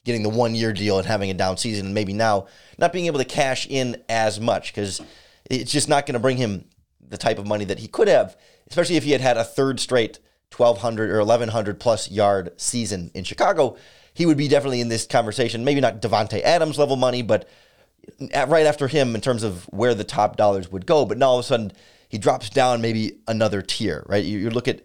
getting 0.09 0.25
the 0.25 0.29
one 0.29 0.55
year 0.55 0.73
deal 0.73 0.99
and 0.99 1.07
having 1.07 1.31
a 1.31 1.35
down 1.35 1.57
season, 1.57 1.87
and 1.87 1.95
maybe 1.95 2.13
now 2.13 2.47
not 2.79 2.93
being 2.93 3.07
able 3.07 3.19
to 3.19 3.25
cash 3.25 3.67
in 3.69 4.03
as 4.09 4.41
much 4.41 4.73
because 4.73 5.01
it's 5.49 5.71
just 5.71 5.89
not 5.89 6.07
going 6.07 6.15
to 6.15 6.19
bring 6.19 6.39
him 6.39 6.65
the 7.07 7.19
type 7.19 7.39
of 7.39 7.47
money 7.47 7.65
that 7.67 7.79
he 7.79 7.87
could 7.87 8.09
have, 8.09 8.37
especially 8.69 8.97
if 8.97 9.05
he 9.05 9.13
had 9.13 9.21
had 9.21 9.37
a 9.37 9.45
third 9.45 9.79
straight 9.79 10.19
1,200 10.57 11.11
or 11.11 11.19
1,100 11.19 11.79
plus 11.79 12.11
yard 12.11 12.51
season 12.57 13.11
in 13.15 13.23
Chicago. 13.23 13.77
He 14.15 14.27
would 14.27 14.39
be 14.39 14.49
definitely 14.49 14.81
in 14.81 14.89
this 14.89 15.07
conversation, 15.07 15.65
maybe 15.65 15.81
not 15.81 16.01
Davante 16.01 16.43
Adams 16.43 16.79
level 16.79 16.97
money, 16.97 17.23
but 17.23 17.49
right 18.35 18.67
after 18.67 18.89
him 18.89 19.15
in 19.15 19.21
terms 19.21 19.43
of 19.43 19.65
where 19.67 19.95
the 19.95 20.05
top 20.05 20.37
dollars 20.37 20.73
would 20.73 20.87
go. 20.87 21.05
But 21.05 21.19
now 21.19 21.29
all 21.29 21.39
of 21.39 21.45
a 21.45 21.49
sudden, 21.49 21.73
he 22.09 22.19
drops 22.19 22.49
down 22.51 22.81
maybe 22.81 23.19
another 23.29 23.63
tier, 23.63 24.05
right? 24.09 24.25
You, 24.25 24.39
you 24.39 24.51
look 24.51 24.67
at 24.67 24.81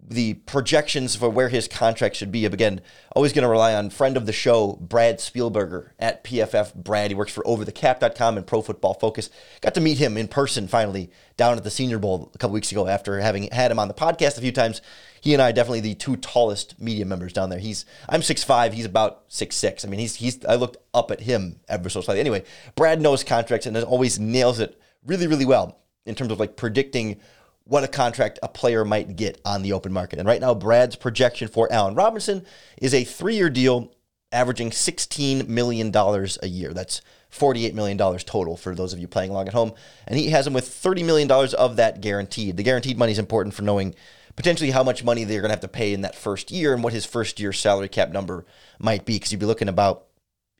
the 0.00 0.34
projections 0.34 1.16
for 1.16 1.28
where 1.28 1.48
his 1.48 1.66
contract 1.66 2.16
should 2.16 2.30
be. 2.30 2.44
Again, 2.44 2.80
always 3.14 3.32
going 3.32 3.42
to 3.42 3.48
rely 3.48 3.74
on 3.74 3.90
friend 3.90 4.16
of 4.16 4.26
the 4.26 4.32
show, 4.32 4.78
Brad 4.80 5.18
Spielberger 5.18 5.90
at 5.98 6.22
PFF 6.24 6.74
Brad. 6.74 7.10
He 7.10 7.14
works 7.14 7.32
for 7.32 7.42
overthecap.com 7.44 8.36
and 8.36 8.46
Pro 8.46 8.62
Football 8.62 8.94
Focus. 8.94 9.28
Got 9.60 9.74
to 9.74 9.80
meet 9.80 9.98
him 9.98 10.16
in 10.16 10.28
person 10.28 10.68
finally 10.68 11.10
down 11.36 11.56
at 11.56 11.64
the 11.64 11.70
Senior 11.70 11.98
Bowl 11.98 12.30
a 12.34 12.38
couple 12.38 12.54
weeks 12.54 12.70
ago 12.70 12.86
after 12.86 13.20
having 13.20 13.50
had 13.50 13.70
him 13.70 13.78
on 13.78 13.88
the 13.88 13.94
podcast 13.94 14.38
a 14.38 14.40
few 14.40 14.52
times. 14.52 14.80
He 15.20 15.32
and 15.32 15.42
I 15.42 15.50
definitely 15.50 15.80
the 15.80 15.94
two 15.94 16.16
tallest 16.16 16.80
media 16.80 17.04
members 17.04 17.32
down 17.32 17.50
there. 17.50 17.58
He's 17.58 17.84
I'm 18.08 18.20
6'5, 18.20 18.72
he's 18.72 18.84
about 18.84 19.28
6'6. 19.28 19.84
I 19.84 19.88
mean, 19.88 20.00
he's 20.00 20.14
he's 20.14 20.44
I 20.44 20.54
looked 20.54 20.76
up 20.94 21.10
at 21.10 21.20
him 21.20 21.60
ever 21.68 21.88
so 21.90 22.00
slightly. 22.00 22.20
Anyway, 22.20 22.44
Brad 22.76 23.00
knows 23.00 23.24
contracts 23.24 23.66
and 23.66 23.76
always 23.78 24.18
nails 24.18 24.60
it 24.60 24.80
really, 25.04 25.26
really 25.26 25.44
well 25.44 25.80
in 26.06 26.14
terms 26.14 26.32
of 26.32 26.40
like 26.40 26.56
predicting 26.56 27.20
what 27.68 27.84
a 27.84 27.88
contract 27.88 28.38
a 28.42 28.48
player 28.48 28.84
might 28.84 29.14
get 29.14 29.40
on 29.44 29.62
the 29.62 29.74
open 29.74 29.92
market. 29.92 30.18
And 30.18 30.26
right 30.26 30.40
now, 30.40 30.54
Brad's 30.54 30.96
projection 30.96 31.48
for 31.48 31.70
Allen 31.70 31.94
Robinson 31.94 32.44
is 32.78 32.94
a 32.94 33.04
three 33.04 33.36
year 33.36 33.50
deal 33.50 33.92
averaging 34.32 34.70
$16 34.70 35.48
million 35.48 35.94
a 35.94 36.46
year. 36.46 36.72
That's 36.72 37.02
$48 37.30 37.74
million 37.74 37.98
total 37.98 38.56
for 38.56 38.74
those 38.74 38.92
of 38.92 38.98
you 38.98 39.06
playing 39.06 39.30
along 39.30 39.48
at 39.48 39.54
home. 39.54 39.72
And 40.06 40.18
he 40.18 40.30
has 40.30 40.46
him 40.46 40.54
with 40.54 40.66
$30 40.66 41.04
million 41.04 41.30
of 41.30 41.76
that 41.76 42.00
guaranteed. 42.00 42.56
The 42.56 42.62
guaranteed 42.62 42.98
money 42.98 43.12
is 43.12 43.18
important 43.18 43.54
for 43.54 43.62
knowing 43.62 43.94
potentially 44.34 44.70
how 44.70 44.82
much 44.82 45.04
money 45.04 45.24
they're 45.24 45.40
going 45.40 45.50
to 45.50 45.54
have 45.54 45.60
to 45.60 45.68
pay 45.68 45.92
in 45.92 46.02
that 46.02 46.14
first 46.14 46.50
year 46.50 46.72
and 46.72 46.82
what 46.82 46.92
his 46.92 47.04
first 47.04 47.38
year 47.38 47.52
salary 47.52 47.88
cap 47.88 48.10
number 48.10 48.46
might 48.78 49.04
be, 49.04 49.14
because 49.14 49.30
you'd 49.30 49.40
be 49.40 49.46
looking 49.46 49.68
about 49.68 50.06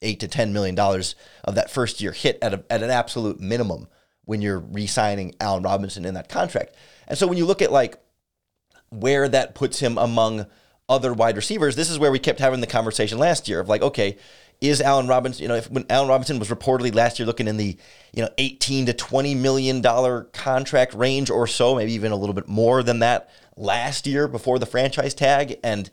eight 0.02 0.20
to 0.20 0.28
$10 0.28 0.52
million 0.52 0.78
of 0.78 1.54
that 1.54 1.70
first 1.70 2.00
year 2.00 2.12
hit 2.12 2.38
at, 2.42 2.54
a, 2.54 2.64
at 2.70 2.82
an 2.82 2.90
absolute 2.90 3.40
minimum 3.40 3.88
when 4.24 4.42
you're 4.42 4.58
re 4.58 4.86
signing 4.86 5.34
Allen 5.40 5.62
Robinson 5.62 6.04
in 6.04 6.14
that 6.14 6.28
contract. 6.28 6.74
And 7.08 7.18
so 7.18 7.26
when 7.26 7.38
you 7.38 7.46
look 7.46 7.62
at 7.62 7.72
like 7.72 7.98
where 8.90 9.28
that 9.28 9.54
puts 9.54 9.80
him 9.80 9.98
among 9.98 10.46
other 10.88 11.12
wide 11.12 11.36
receivers, 11.36 11.74
this 11.74 11.90
is 11.90 11.98
where 11.98 12.12
we 12.12 12.18
kept 12.18 12.38
having 12.38 12.60
the 12.60 12.66
conversation 12.66 13.18
last 13.18 13.48
year 13.48 13.60
of 13.60 13.68
like, 13.68 13.82
okay, 13.82 14.16
is 14.60 14.80
Allen 14.80 15.06
Robinson, 15.06 15.42
you 15.42 15.48
know, 15.48 15.54
if 15.54 15.70
when 15.70 15.86
Allen 15.88 16.08
Robinson 16.08 16.38
was 16.38 16.48
reportedly 16.48 16.94
last 16.94 17.18
year 17.18 17.26
looking 17.26 17.46
in 17.46 17.56
the, 17.56 17.76
you 18.12 18.22
know, 18.22 18.28
18 18.38 18.86
to 18.86 18.92
20 18.92 19.34
million 19.34 19.80
dollar 19.80 20.24
contract 20.32 20.94
range 20.94 21.30
or 21.30 21.46
so, 21.46 21.76
maybe 21.76 21.92
even 21.92 22.12
a 22.12 22.16
little 22.16 22.34
bit 22.34 22.48
more 22.48 22.82
than 22.82 22.98
that 23.00 23.30
last 23.56 24.06
year 24.06 24.26
before 24.26 24.58
the 24.58 24.66
franchise 24.66 25.14
tag. 25.14 25.58
And, 25.62 25.88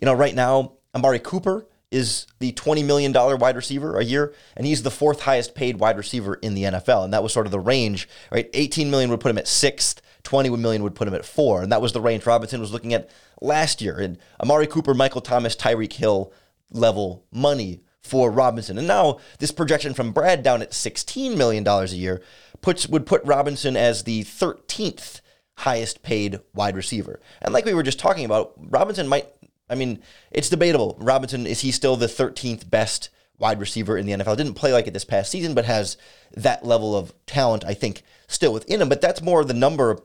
you 0.00 0.06
know, 0.06 0.14
right 0.14 0.34
now, 0.34 0.72
Amari 0.94 1.18
Cooper 1.18 1.66
is 1.90 2.26
the 2.38 2.52
$20 2.52 2.84
million 2.84 3.12
wide 3.12 3.56
receiver 3.56 3.98
a 3.98 4.04
year, 4.04 4.32
and 4.56 4.66
he's 4.66 4.82
the 4.82 4.90
fourth 4.90 5.22
highest 5.22 5.54
paid 5.54 5.80
wide 5.80 5.96
receiver 5.96 6.34
in 6.34 6.54
the 6.54 6.64
NFL. 6.64 7.04
And 7.04 7.12
that 7.12 7.22
was 7.22 7.32
sort 7.32 7.46
of 7.46 7.52
the 7.52 7.58
range, 7.58 8.08
right? 8.30 8.48
18 8.54 8.90
million 8.90 9.10
would 9.10 9.20
put 9.20 9.30
him 9.30 9.38
at 9.38 9.48
sixth, 9.48 10.00
20 10.24 10.50
million 10.50 10.82
would 10.82 10.94
put 10.94 11.08
him 11.08 11.14
at 11.14 11.24
four. 11.24 11.62
And 11.62 11.72
that 11.72 11.82
was 11.82 11.92
the 11.92 12.00
range 12.00 12.26
Robinson 12.26 12.60
was 12.60 12.72
looking 12.72 12.94
at 12.94 13.10
last 13.40 13.80
year. 13.80 13.98
And 13.98 14.18
Amari 14.42 14.66
Cooper, 14.66 14.94
Michael 14.94 15.20
Thomas, 15.20 15.56
Tyreek 15.56 15.92
Hill 15.92 16.32
level 16.70 17.24
money 17.32 17.80
for 18.02 18.30
Robinson. 18.30 18.78
And 18.78 18.88
now 18.88 19.18
this 19.38 19.50
projection 19.50 19.94
from 19.94 20.12
Brad 20.12 20.42
down 20.42 20.62
at 20.62 20.70
$16 20.70 21.36
million 21.36 21.66
a 21.66 21.84
year 21.86 22.22
puts 22.60 22.88
would 22.88 23.06
put 23.06 23.24
Robinson 23.24 23.76
as 23.76 24.04
the 24.04 24.24
13th 24.24 25.20
highest 25.58 26.02
paid 26.02 26.40
wide 26.54 26.76
receiver. 26.76 27.20
And 27.42 27.52
like 27.52 27.64
we 27.64 27.74
were 27.74 27.82
just 27.82 27.98
talking 27.98 28.24
about, 28.24 28.54
Robinson 28.56 29.08
might 29.08 29.26
I 29.70 29.76
mean, 29.76 30.02
it's 30.32 30.48
debatable. 30.48 30.96
Robinson 31.00 31.46
is 31.46 31.60
he 31.60 31.70
still 31.70 31.96
the 31.96 32.06
13th 32.06 32.68
best 32.68 33.08
wide 33.40 33.58
receiver 33.58 33.96
in 33.96 34.06
the 34.06 34.12
NFL? 34.12 34.36
Didn't 34.36 34.54
play 34.54 34.72
like 34.72 34.86
it 34.86 34.92
this 34.92 35.04
past 35.04 35.30
season, 35.30 35.54
but 35.54 35.64
has 35.64 35.96
that 36.36 36.64
level 36.64 36.96
of 36.96 37.12
talent, 37.26 37.64
I 37.64 37.74
think, 37.74 38.02
still 38.28 38.52
within 38.52 38.80
him. 38.80 38.88
But 38.88 39.00
that's 39.00 39.22
more 39.22 39.44
the 39.44 39.54
number 39.54 39.98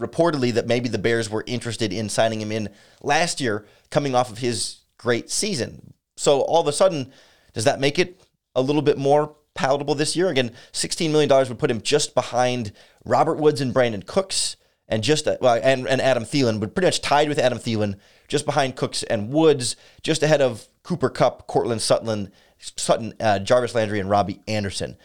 reportedly 0.00 0.52
that 0.52 0.66
maybe 0.66 0.88
the 0.88 0.98
Bears 0.98 1.30
were 1.30 1.44
interested 1.46 1.92
in 1.92 2.08
signing 2.08 2.40
him 2.40 2.52
in 2.52 2.68
last 3.02 3.40
year, 3.40 3.66
coming 3.90 4.14
off 4.14 4.30
of 4.30 4.38
his 4.38 4.80
great 4.98 5.30
season. 5.30 5.94
So 6.16 6.40
all 6.42 6.60
of 6.60 6.68
a 6.68 6.72
sudden, 6.72 7.12
does 7.52 7.64
that 7.64 7.80
make 7.80 7.98
it 7.98 8.20
a 8.54 8.62
little 8.62 8.82
bit 8.82 8.98
more 8.98 9.34
palatable 9.54 9.94
this 9.94 10.16
year? 10.16 10.28
Again, 10.28 10.52
$16 10.72 11.10
million 11.10 11.28
would 11.30 11.58
put 11.58 11.70
him 11.70 11.80
just 11.80 12.14
behind 12.14 12.72
Robert 13.04 13.36
Woods 13.36 13.60
and 13.60 13.74
Brandin 13.74 14.06
Cooks 14.06 14.56
and 14.88 15.02
just 15.02 15.26
uh, 15.26 15.36
well, 15.40 15.60
and, 15.62 15.88
and 15.88 16.00
Adam 16.00 16.24
Thielen, 16.24 16.60
but 16.60 16.74
pretty 16.74 16.86
much 16.86 17.00
tied 17.00 17.28
with 17.28 17.38
Adam 17.38 17.58
Thielen, 17.58 17.98
just 18.28 18.44
behind 18.44 18.76
Cooks 18.76 19.02
and 19.04 19.30
Woods, 19.30 19.76
just 20.02 20.22
ahead 20.22 20.42
of 20.42 20.68
Cooper 20.82 21.08
Kupp, 21.08 21.46
Courtland 21.46 21.80
Sutton, 21.80 22.30
Sutton, 22.76 23.14
uh, 23.20 23.38
Jarvis 23.38 23.74
Landry, 23.74 24.00
and 24.00 24.08
Robbie 24.08 24.40
Anderson. 24.48 24.96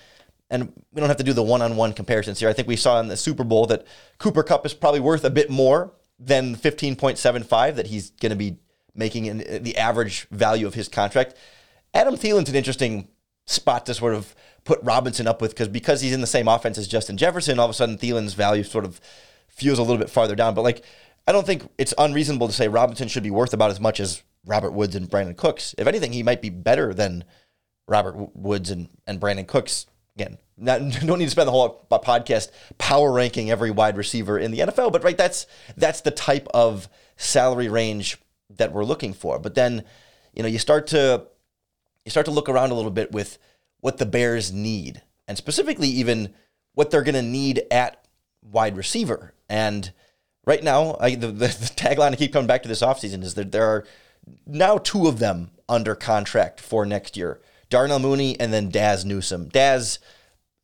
And 0.50 0.74
we 0.92 1.00
don't 1.00 1.10
have 1.10 1.18
to 1.18 1.24
do 1.24 1.34
the 1.34 1.44
one-on-one 1.44 1.94
comparisons 1.94 2.40
here. 2.40 2.50
I 2.50 2.54
think 2.54 2.68
we 2.68 2.76
saw 2.76 3.00
in 3.00 3.08
the 3.08 3.18
Super 3.18 3.44
Bowl 3.44 3.68
that 3.68 3.86
Cooper 4.18 4.44
Kupp 4.44 4.66
is 4.66 4.74
probably 4.74 5.00
worth 5.00 5.24
a 5.24 5.30
bit 5.30 5.50
more 5.50 5.94
than 6.20 6.56
15.75 6.56 7.76
that 7.76 7.88
he's 7.88 8.10
going 8.12 8.32
to 8.32 8.36
be 8.36 8.58
making 8.96 9.26
in 9.26 9.64
the 9.64 9.78
average 9.78 10.28
value 10.30 10.68
of 10.68 10.74
his 10.74 10.88
contract. 10.88 11.36
Adam 11.94 12.16
Thielen's 12.16 12.50
an 12.50 12.56
interesting 12.56 13.08
spot 13.46 13.86
to 13.86 13.94
sort 13.94 14.14
of 14.14 14.36
put 14.64 14.80
Robinson 14.84 15.28
up 15.28 15.42
with 15.42 15.52
because 15.52 15.68
because 15.68 16.02
he's 16.02 16.14
in 16.14 16.22
the 16.22 16.28
same 16.28 16.48
offense 16.48 16.78
as 16.78 16.88
Justin 16.88 17.18
Jefferson, 17.18 17.60
all 17.60 17.66
of 17.66 17.72
a 17.72 17.74
sudden 17.74 17.98
Thielen's 17.98 18.34
value 18.34 18.64
sort 18.64 18.86
of 18.86 19.00
feels 19.48 19.80
a 19.80 19.84
little 19.84 19.98
bit 19.98 20.10
farther 20.10 20.36
down. 20.36 20.54
But 20.54 20.64
like, 20.64 20.84
I 21.28 21.32
don't 21.32 21.46
think 21.46 21.70
it's 21.78 21.94
unreasonable 21.98 22.48
to 22.48 22.54
say 22.54 22.68
Robinson 22.68 23.08
should 23.08 23.24
be 23.24 23.32
worth 23.32 23.54
about 23.54 23.72
as 23.72 23.80
much 23.80 24.00
as 24.00 24.24
Robert 24.46 24.72
Woods 24.72 24.96
and 24.96 25.10
Brandin 25.10 25.38
Cooks. 25.38 25.74
If 25.78 25.88
anything, 25.88 26.14
he 26.14 26.24
might 26.24 26.42
be 26.42 26.50
better 26.50 26.94
than 26.94 27.24
Robert 27.90 28.36
Woods 28.36 28.70
and, 28.70 28.88
and 29.08 29.20
Brandin 29.20 29.48
Cooks. 29.48 29.88
Again, 30.16 30.38
not, 30.58 30.80
don't 31.06 31.20
need 31.20 31.26
to 31.26 31.32
spend 31.32 31.48
the 31.48 31.52
whole 31.52 31.86
podcast 31.90 32.52
power 32.78 33.12
ranking 33.12 33.50
every 33.50 33.72
wide 33.72 33.98
receiver 33.98 34.38
in 34.38 34.52
the 34.52 34.60
NFL, 34.60 34.92
but 34.92 35.04
right, 35.04 35.18
that's 35.18 35.48
that's 35.76 36.02
the 36.02 36.12
type 36.12 36.48
of 36.54 36.88
salary 37.18 37.68
range 37.68 38.18
that 38.58 38.72
we're 38.72 38.86
looking 38.86 39.14
for. 39.14 39.40
But 39.40 39.56
then, 39.56 39.84
you 40.34 40.44
know, 40.44 40.50
you 40.50 40.60
start 40.60 40.88
to 40.88 41.26
you 42.06 42.12
start 42.12 42.26
to 42.26 42.32
look 42.32 42.50
around 42.50 42.72
a 42.72 42.76
little 42.76 42.92
bit 42.92 43.12
with 43.12 43.38
what 43.82 43.98
the 43.98 44.06
Bears 44.06 44.52
need, 44.52 45.02
and 45.28 45.38
specifically 45.38 45.88
even 45.88 46.34
what 46.74 46.92
they're 46.92 47.04
going 47.04 47.16
to 47.16 47.22
need 47.22 47.64
at 47.72 48.06
wide 48.42 48.78
receiver. 48.78 49.34
And 49.50 49.92
right 50.46 50.64
now, 50.64 50.96
I, 51.00 51.16
the, 51.16 51.28
the, 51.28 51.48
the 51.48 51.72
tagline 51.76 52.14
I 52.14 52.16
keep 52.16 52.34
coming 52.34 52.48
back 52.48 52.64
to 52.64 52.70
this 52.70 52.82
offseason 52.82 53.24
is 53.24 53.34
that 53.34 53.52
there 53.52 53.66
are 53.66 53.86
now 54.46 54.78
two 54.78 55.08
of 55.08 55.20
them 55.20 55.52
under 55.68 55.96
contract 55.96 56.60
for 56.60 56.86
next 56.86 57.18
year 57.18 57.42
Darnell 57.70 58.00
Mooney 58.00 58.40
and 58.40 58.52
then 58.52 58.70
Dazz 58.70 59.06
Newsome. 59.06 59.50
Dazz, 59.50 60.00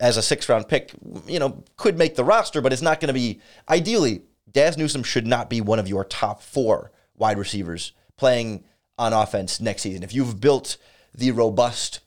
as 0.00 0.16
a 0.16 0.22
six 0.22 0.48
round 0.48 0.68
pick, 0.68 0.92
you 1.26 1.38
know, 1.38 1.62
could 1.76 1.96
make 1.96 2.16
the 2.16 2.24
roster, 2.24 2.60
but 2.60 2.72
it's 2.72 2.82
not 2.82 3.00
going 3.00 3.08
to 3.08 3.14
be 3.14 3.40
ideally. 3.68 4.22
Dazz 4.50 4.76
Newsome 4.76 5.02
should 5.02 5.26
not 5.26 5.50
be 5.50 5.60
one 5.60 5.78
of 5.78 5.88
your 5.88 6.04
top 6.04 6.42
four 6.42 6.90
wide 7.16 7.38
receivers 7.38 7.92
playing 8.16 8.64
on 8.98 9.12
offense 9.12 9.60
next 9.60 9.82
season. 9.82 10.02
If 10.02 10.14
you've 10.14 10.40
built 10.40 10.76
the 11.14 11.30
robust 11.30 12.00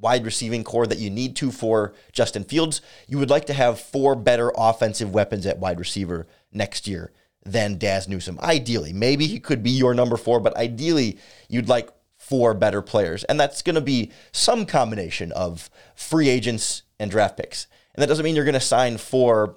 wide 0.00 0.24
receiving 0.24 0.64
core 0.64 0.86
that 0.86 0.98
you 0.98 1.10
need 1.10 1.36
to 1.36 1.50
for 1.50 1.94
Justin 2.12 2.44
Fields, 2.44 2.80
you 3.06 3.18
would 3.18 3.30
like 3.30 3.46
to 3.46 3.52
have 3.52 3.80
four 3.80 4.14
better 4.14 4.52
offensive 4.56 5.12
weapons 5.12 5.46
at 5.46 5.58
wide 5.58 5.78
receiver 5.78 6.26
next 6.52 6.86
year 6.86 7.12
than 7.44 7.78
Dazz 7.78 8.08
Newsome. 8.08 8.38
Ideally, 8.40 8.92
maybe 8.92 9.26
he 9.26 9.40
could 9.40 9.62
be 9.62 9.70
your 9.70 9.94
number 9.94 10.16
four, 10.16 10.40
but 10.40 10.56
ideally, 10.56 11.18
you'd 11.48 11.68
like 11.68 11.90
four 12.28 12.54
better 12.54 12.82
players. 12.82 13.24
And 13.24 13.40
that's 13.40 13.62
going 13.62 13.74
to 13.74 13.80
be 13.80 14.12
some 14.32 14.66
combination 14.66 15.32
of 15.32 15.70
free 15.94 16.28
agents 16.28 16.82
and 16.98 17.10
draft 17.10 17.36
picks. 17.36 17.66
And 17.94 18.02
that 18.02 18.06
doesn't 18.06 18.24
mean 18.24 18.36
you're 18.36 18.44
going 18.44 18.54
to 18.54 18.60
sign 18.60 18.98
four 18.98 19.56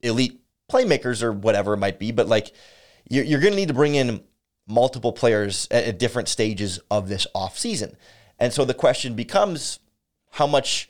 elite 0.00 0.40
playmakers 0.70 1.22
or 1.22 1.32
whatever 1.32 1.74
it 1.74 1.78
might 1.78 1.98
be, 1.98 2.12
but 2.12 2.26
like 2.26 2.52
you're, 3.08 3.24
you're 3.24 3.40
going 3.40 3.52
to 3.52 3.58
need 3.58 3.68
to 3.68 3.74
bring 3.74 3.94
in 3.94 4.22
multiple 4.66 5.12
players 5.12 5.68
at, 5.70 5.84
at 5.84 5.98
different 5.98 6.28
stages 6.28 6.78
of 6.90 7.08
this 7.08 7.26
offseason. 7.34 7.94
And 8.38 8.52
so 8.52 8.64
the 8.64 8.74
question 8.74 9.14
becomes 9.14 9.78
how 10.32 10.46
much 10.46 10.88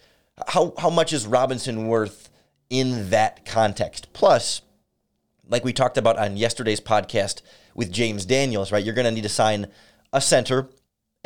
how 0.48 0.74
how 0.78 0.90
much 0.90 1.12
is 1.12 1.26
Robinson 1.26 1.86
worth 1.86 2.30
in 2.68 3.10
that 3.10 3.46
context? 3.46 4.12
Plus, 4.12 4.62
like 5.48 5.64
we 5.64 5.72
talked 5.72 5.98
about 5.98 6.18
on 6.18 6.36
yesterday's 6.36 6.80
podcast 6.80 7.42
with 7.74 7.92
James 7.92 8.26
Daniels, 8.26 8.72
right? 8.72 8.84
You're 8.84 8.94
going 8.94 9.06
to 9.06 9.10
need 9.12 9.22
to 9.22 9.28
sign 9.28 9.68
a 10.12 10.20
center 10.20 10.68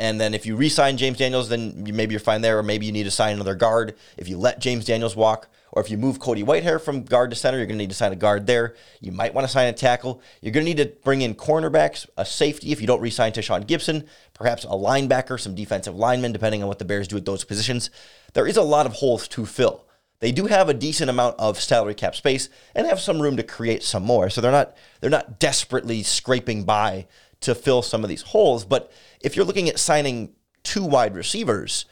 and 0.01 0.19
then 0.19 0.33
if 0.33 0.47
you 0.47 0.55
re-sign 0.55 0.97
James 0.97 1.19
Daniels, 1.19 1.47
then 1.47 1.83
maybe 1.93 2.13
you're 2.13 2.19
fine 2.19 2.41
there, 2.41 2.57
or 2.57 2.63
maybe 2.63 2.87
you 2.87 2.91
need 2.91 3.03
to 3.03 3.11
sign 3.11 3.35
another 3.35 3.53
guard. 3.53 3.93
If 4.17 4.27
you 4.27 4.35
let 4.35 4.59
James 4.59 4.83
Daniels 4.83 5.15
walk, 5.15 5.47
or 5.71 5.81
if 5.83 5.91
you 5.91 5.97
move 5.97 6.19
Cody 6.19 6.41
Whitehair 6.41 6.81
from 6.81 7.03
guard 7.03 7.29
to 7.29 7.35
center, 7.35 7.59
you're 7.59 7.67
going 7.67 7.77
to 7.77 7.83
need 7.83 7.91
to 7.91 7.95
sign 7.95 8.11
a 8.11 8.15
guard 8.15 8.47
there. 8.47 8.73
You 8.99 9.11
might 9.11 9.35
want 9.35 9.45
to 9.45 9.53
sign 9.53 9.67
a 9.67 9.73
tackle. 9.73 10.19
You're 10.41 10.53
going 10.53 10.65
to 10.65 10.73
need 10.73 10.83
to 10.83 10.91
bring 11.03 11.21
in 11.21 11.35
cornerbacks, 11.35 12.09
a 12.17 12.25
safety 12.25 12.71
if 12.71 12.81
you 12.81 12.87
don't 12.87 12.99
re-sign 12.99 13.31
Tashaun 13.31 13.67
Gipson, 13.67 14.07
perhaps 14.33 14.63
a 14.63 14.69
linebacker, 14.69 15.39
some 15.39 15.53
defensive 15.53 15.95
linemen, 15.95 16.31
depending 16.31 16.63
on 16.63 16.67
what 16.67 16.79
the 16.79 16.85
Bears 16.85 17.07
do 17.07 17.17
at 17.17 17.25
those 17.25 17.43
positions. 17.43 17.91
There 18.33 18.47
is 18.47 18.57
a 18.57 18.63
lot 18.63 18.87
of 18.87 18.93
holes 18.93 19.27
to 19.27 19.45
fill. 19.45 19.85
They 20.19 20.31
do 20.31 20.47
have 20.47 20.67
a 20.67 20.73
decent 20.73 21.11
amount 21.11 21.39
of 21.39 21.59
salary 21.59 21.93
cap 21.93 22.15
space 22.15 22.49
and 22.73 22.87
have 22.87 22.99
some 22.99 23.21
room 23.21 23.37
to 23.37 23.43
create 23.43 23.83
some 23.83 24.03
more. 24.03 24.31
So 24.31 24.41
they're 24.41 24.51
not 24.51 24.75
they're 24.99 25.09
not 25.11 25.39
desperately 25.39 26.03
scraping 26.03 26.63
by 26.63 27.07
to 27.41 27.55
fill 27.55 27.81
some 27.81 28.03
of 28.03 28.09
these 28.09 28.21
holes. 28.21 28.65
But 28.65 28.91
if 29.21 29.35
you're 29.35 29.45
looking 29.45 29.69
at 29.69 29.79
signing 29.79 30.33
two 30.63 30.83
wide 30.83 31.15
receivers, 31.15 31.85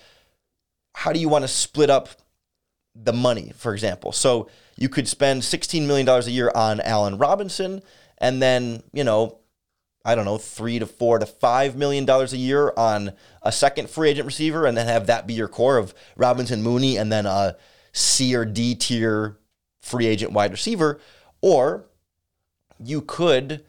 how 0.95 1.11
do 1.11 1.19
you 1.19 1.29
want 1.29 1.43
to 1.43 1.47
split 1.47 1.89
up 1.89 2.09
the 2.95 3.13
money, 3.13 3.51
for 3.55 3.73
example? 3.73 4.11
So 4.11 4.49
you 4.77 4.89
could 4.89 5.07
spend 5.07 5.41
$16 5.41 5.85
million 5.85 6.07
a 6.07 6.21
year 6.29 6.51
on 6.55 6.81
Allen 6.81 7.17
Robinson, 7.17 7.81
and 8.17 8.41
then, 8.41 8.83
you 8.93 9.03
know, 9.03 9.39
I 10.05 10.15
don't 10.15 10.25
know, 10.25 10.37
three 10.37 10.79
to 10.79 10.85
four 10.85 11.19
to 11.19 11.25
five 11.25 11.75
million 11.75 12.05
dollars 12.05 12.31
a 12.31 12.37
year 12.37 12.73
on 12.77 13.11
a 13.43 13.51
second 13.51 13.89
free 13.89 14.09
agent 14.09 14.25
receiver, 14.25 14.65
and 14.65 14.77
then 14.77 14.87
have 14.87 15.07
that 15.07 15.27
be 15.27 15.33
your 15.33 15.49
core 15.49 15.77
of 15.77 15.93
Robinson, 16.15 16.61
Mooney, 16.63 16.97
and 16.97 17.11
then 17.11 17.25
a 17.25 17.57
C 17.91 18.35
or 18.35 18.45
D 18.45 18.75
tier 18.75 19.37
free 19.81 20.07
agent 20.07 20.31
wide 20.31 20.51
receiver, 20.51 20.99
or 21.41 21.85
you 22.79 23.01
could 23.01 23.65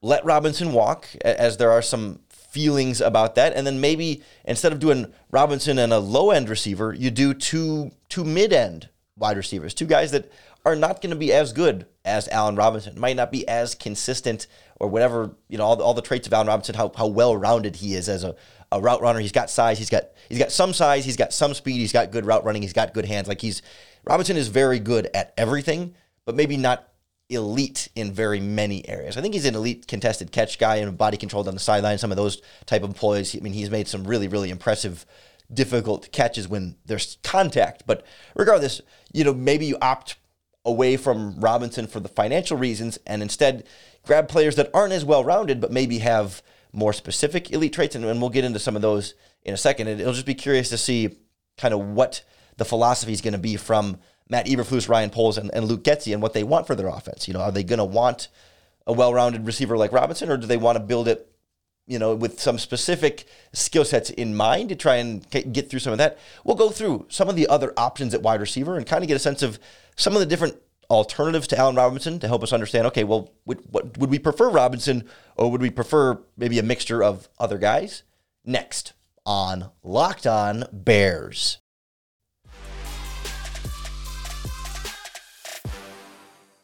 let 0.00 0.24
Robinson 0.24 0.72
walk, 0.72 1.08
as 1.22 1.56
there 1.56 1.70
are 1.70 1.82
some 1.82 2.20
feelings 2.28 3.00
about 3.00 3.34
that, 3.34 3.54
and 3.54 3.66
then 3.66 3.80
maybe 3.80 4.22
instead 4.44 4.72
of 4.72 4.78
doing 4.78 5.12
Robinson 5.30 5.78
and 5.78 5.92
a 5.92 5.98
low 5.98 6.30
end 6.30 6.48
receiver, 6.48 6.94
you 6.94 7.10
do 7.10 7.34
two 7.34 7.90
two 8.08 8.24
mid 8.24 8.52
end 8.52 8.88
wide 9.16 9.36
receivers, 9.36 9.74
two 9.74 9.86
guys 9.86 10.12
that 10.12 10.30
are 10.64 10.76
not 10.76 11.00
going 11.00 11.10
to 11.10 11.16
be 11.16 11.32
as 11.32 11.52
good 11.52 11.86
as 12.04 12.28
Allen 12.28 12.56
Robinson, 12.56 12.98
might 12.98 13.16
not 13.16 13.32
be 13.32 13.46
as 13.48 13.74
consistent 13.74 14.46
or 14.76 14.88
whatever, 14.88 15.34
you 15.48 15.58
know, 15.58 15.64
all 15.64 15.76
the, 15.76 15.84
all 15.84 15.94
the 15.94 16.02
traits 16.02 16.26
of 16.26 16.32
Allen 16.32 16.46
Robinson, 16.46 16.74
how, 16.74 16.92
how 16.96 17.06
well 17.06 17.36
rounded 17.36 17.76
he 17.76 17.94
is 17.94 18.08
as 18.08 18.24
a, 18.24 18.34
a 18.70 18.80
route 18.80 19.00
runner. 19.00 19.18
He's 19.18 19.32
got 19.32 19.50
size, 19.50 19.78
he's 19.78 19.90
got 19.90 20.04
he's 20.28 20.38
got 20.38 20.52
some 20.52 20.72
size, 20.72 21.04
he's 21.04 21.16
got 21.16 21.32
some 21.32 21.54
speed, 21.54 21.78
he's 21.78 21.92
got 21.92 22.10
good 22.10 22.26
route 22.26 22.44
running, 22.44 22.62
he's 22.62 22.72
got 22.72 22.94
good 22.94 23.04
hands. 23.04 23.28
Like 23.28 23.40
he's 23.40 23.62
Robinson 24.04 24.36
is 24.36 24.48
very 24.48 24.78
good 24.78 25.08
at 25.14 25.34
everything, 25.36 25.94
but 26.24 26.34
maybe 26.34 26.56
not 26.56 26.88
elite 27.30 27.88
in 27.94 28.12
very 28.12 28.40
many 28.40 28.88
areas. 28.88 29.16
I 29.16 29.20
think 29.20 29.34
he's 29.34 29.44
an 29.44 29.54
elite 29.54 29.86
contested 29.86 30.32
catch 30.32 30.58
guy 30.58 30.76
and 30.76 30.96
body 30.96 31.16
control 31.16 31.44
down 31.44 31.54
the 31.54 31.60
sideline, 31.60 31.98
some 31.98 32.10
of 32.10 32.16
those 32.16 32.40
type 32.66 32.82
of 32.82 32.90
employees. 32.90 33.36
I 33.36 33.40
mean, 33.40 33.52
he's 33.52 33.70
made 33.70 33.88
some 33.88 34.04
really, 34.04 34.28
really 34.28 34.50
impressive 34.50 35.04
difficult 35.52 36.10
catches 36.12 36.48
when 36.48 36.76
there's 36.86 37.18
contact. 37.22 37.84
But 37.86 38.04
regardless, 38.34 38.80
you 39.12 39.24
know, 39.24 39.34
maybe 39.34 39.66
you 39.66 39.76
opt 39.80 40.16
away 40.64 40.96
from 40.96 41.38
Robinson 41.40 41.86
for 41.86 42.00
the 42.00 42.08
financial 42.08 42.56
reasons 42.56 42.98
and 43.06 43.22
instead 43.22 43.66
grab 44.04 44.28
players 44.28 44.56
that 44.56 44.70
aren't 44.74 44.92
as 44.92 45.04
well 45.04 45.24
rounded, 45.24 45.60
but 45.60 45.72
maybe 45.72 45.98
have 45.98 46.42
more 46.72 46.92
specific 46.92 47.50
elite 47.50 47.72
traits. 47.72 47.94
And, 47.94 48.04
and 48.04 48.20
we'll 48.20 48.30
get 48.30 48.44
into 48.44 48.58
some 48.58 48.76
of 48.76 48.82
those 48.82 49.14
in 49.42 49.54
a 49.54 49.58
second. 49.58 49.88
And 49.88 50.00
it'll 50.00 50.12
just 50.12 50.26
be 50.26 50.34
curious 50.34 50.68
to 50.70 50.78
see 50.78 51.16
kind 51.56 51.74
of 51.74 51.80
what 51.80 52.22
the 52.56 52.64
philosophy 52.64 53.12
is 53.12 53.20
going 53.20 53.32
to 53.32 53.38
be 53.38 53.56
from 53.56 53.98
Matt 54.28 54.46
Eberflus, 54.46 54.88
Ryan 54.88 55.10
Poles, 55.10 55.38
and, 55.38 55.50
and 55.54 55.66
Luke 55.66 55.84
Getsy 55.84 56.12
and 56.12 56.22
what 56.22 56.32
they 56.34 56.44
want 56.44 56.66
for 56.66 56.74
their 56.74 56.88
offense. 56.88 57.28
You 57.28 57.34
know, 57.34 57.40
are 57.40 57.52
they 57.52 57.64
going 57.64 57.78
to 57.78 57.84
want 57.84 58.28
a 58.86 58.92
well-rounded 58.92 59.46
receiver 59.46 59.76
like 59.76 59.92
Robinson, 59.92 60.30
or 60.30 60.36
do 60.36 60.46
they 60.46 60.56
want 60.56 60.76
to 60.76 60.84
build 60.84 61.08
it, 61.08 61.30
you 61.86 61.98
know, 61.98 62.14
with 62.14 62.40
some 62.40 62.58
specific 62.58 63.26
skill 63.52 63.84
sets 63.84 64.10
in 64.10 64.34
mind 64.34 64.68
to 64.70 64.76
try 64.76 64.96
and 64.96 65.28
get 65.30 65.70
through 65.70 65.80
some 65.80 65.92
of 65.92 65.98
that? 65.98 66.18
We'll 66.44 66.56
go 66.56 66.70
through 66.70 67.06
some 67.08 67.28
of 67.28 67.36
the 67.36 67.48
other 67.48 67.72
options 67.76 68.14
at 68.14 68.22
wide 68.22 68.40
receiver 68.40 68.76
and 68.76 68.86
kind 68.86 69.02
of 69.02 69.08
get 69.08 69.16
a 69.16 69.20
sense 69.20 69.42
of 69.42 69.58
some 69.96 70.14
of 70.14 70.20
the 70.20 70.26
different 70.26 70.56
alternatives 70.90 71.46
to 71.48 71.58
Allen 71.58 71.76
Robinson 71.76 72.18
to 72.18 72.28
help 72.28 72.42
us 72.42 72.52
understand. 72.52 72.86
Okay, 72.86 73.04
well, 73.04 73.30
would, 73.44 73.60
what, 73.70 73.98
would 73.98 74.10
we 74.10 74.18
prefer 74.18 74.48
Robinson, 74.48 75.04
or 75.36 75.50
would 75.50 75.60
we 75.60 75.70
prefer 75.70 76.18
maybe 76.36 76.58
a 76.58 76.62
mixture 76.62 77.02
of 77.02 77.28
other 77.38 77.58
guys? 77.58 78.02
Next 78.44 78.94
on 79.26 79.70
Locked 79.82 80.26
On 80.26 80.64
Bears. 80.72 81.58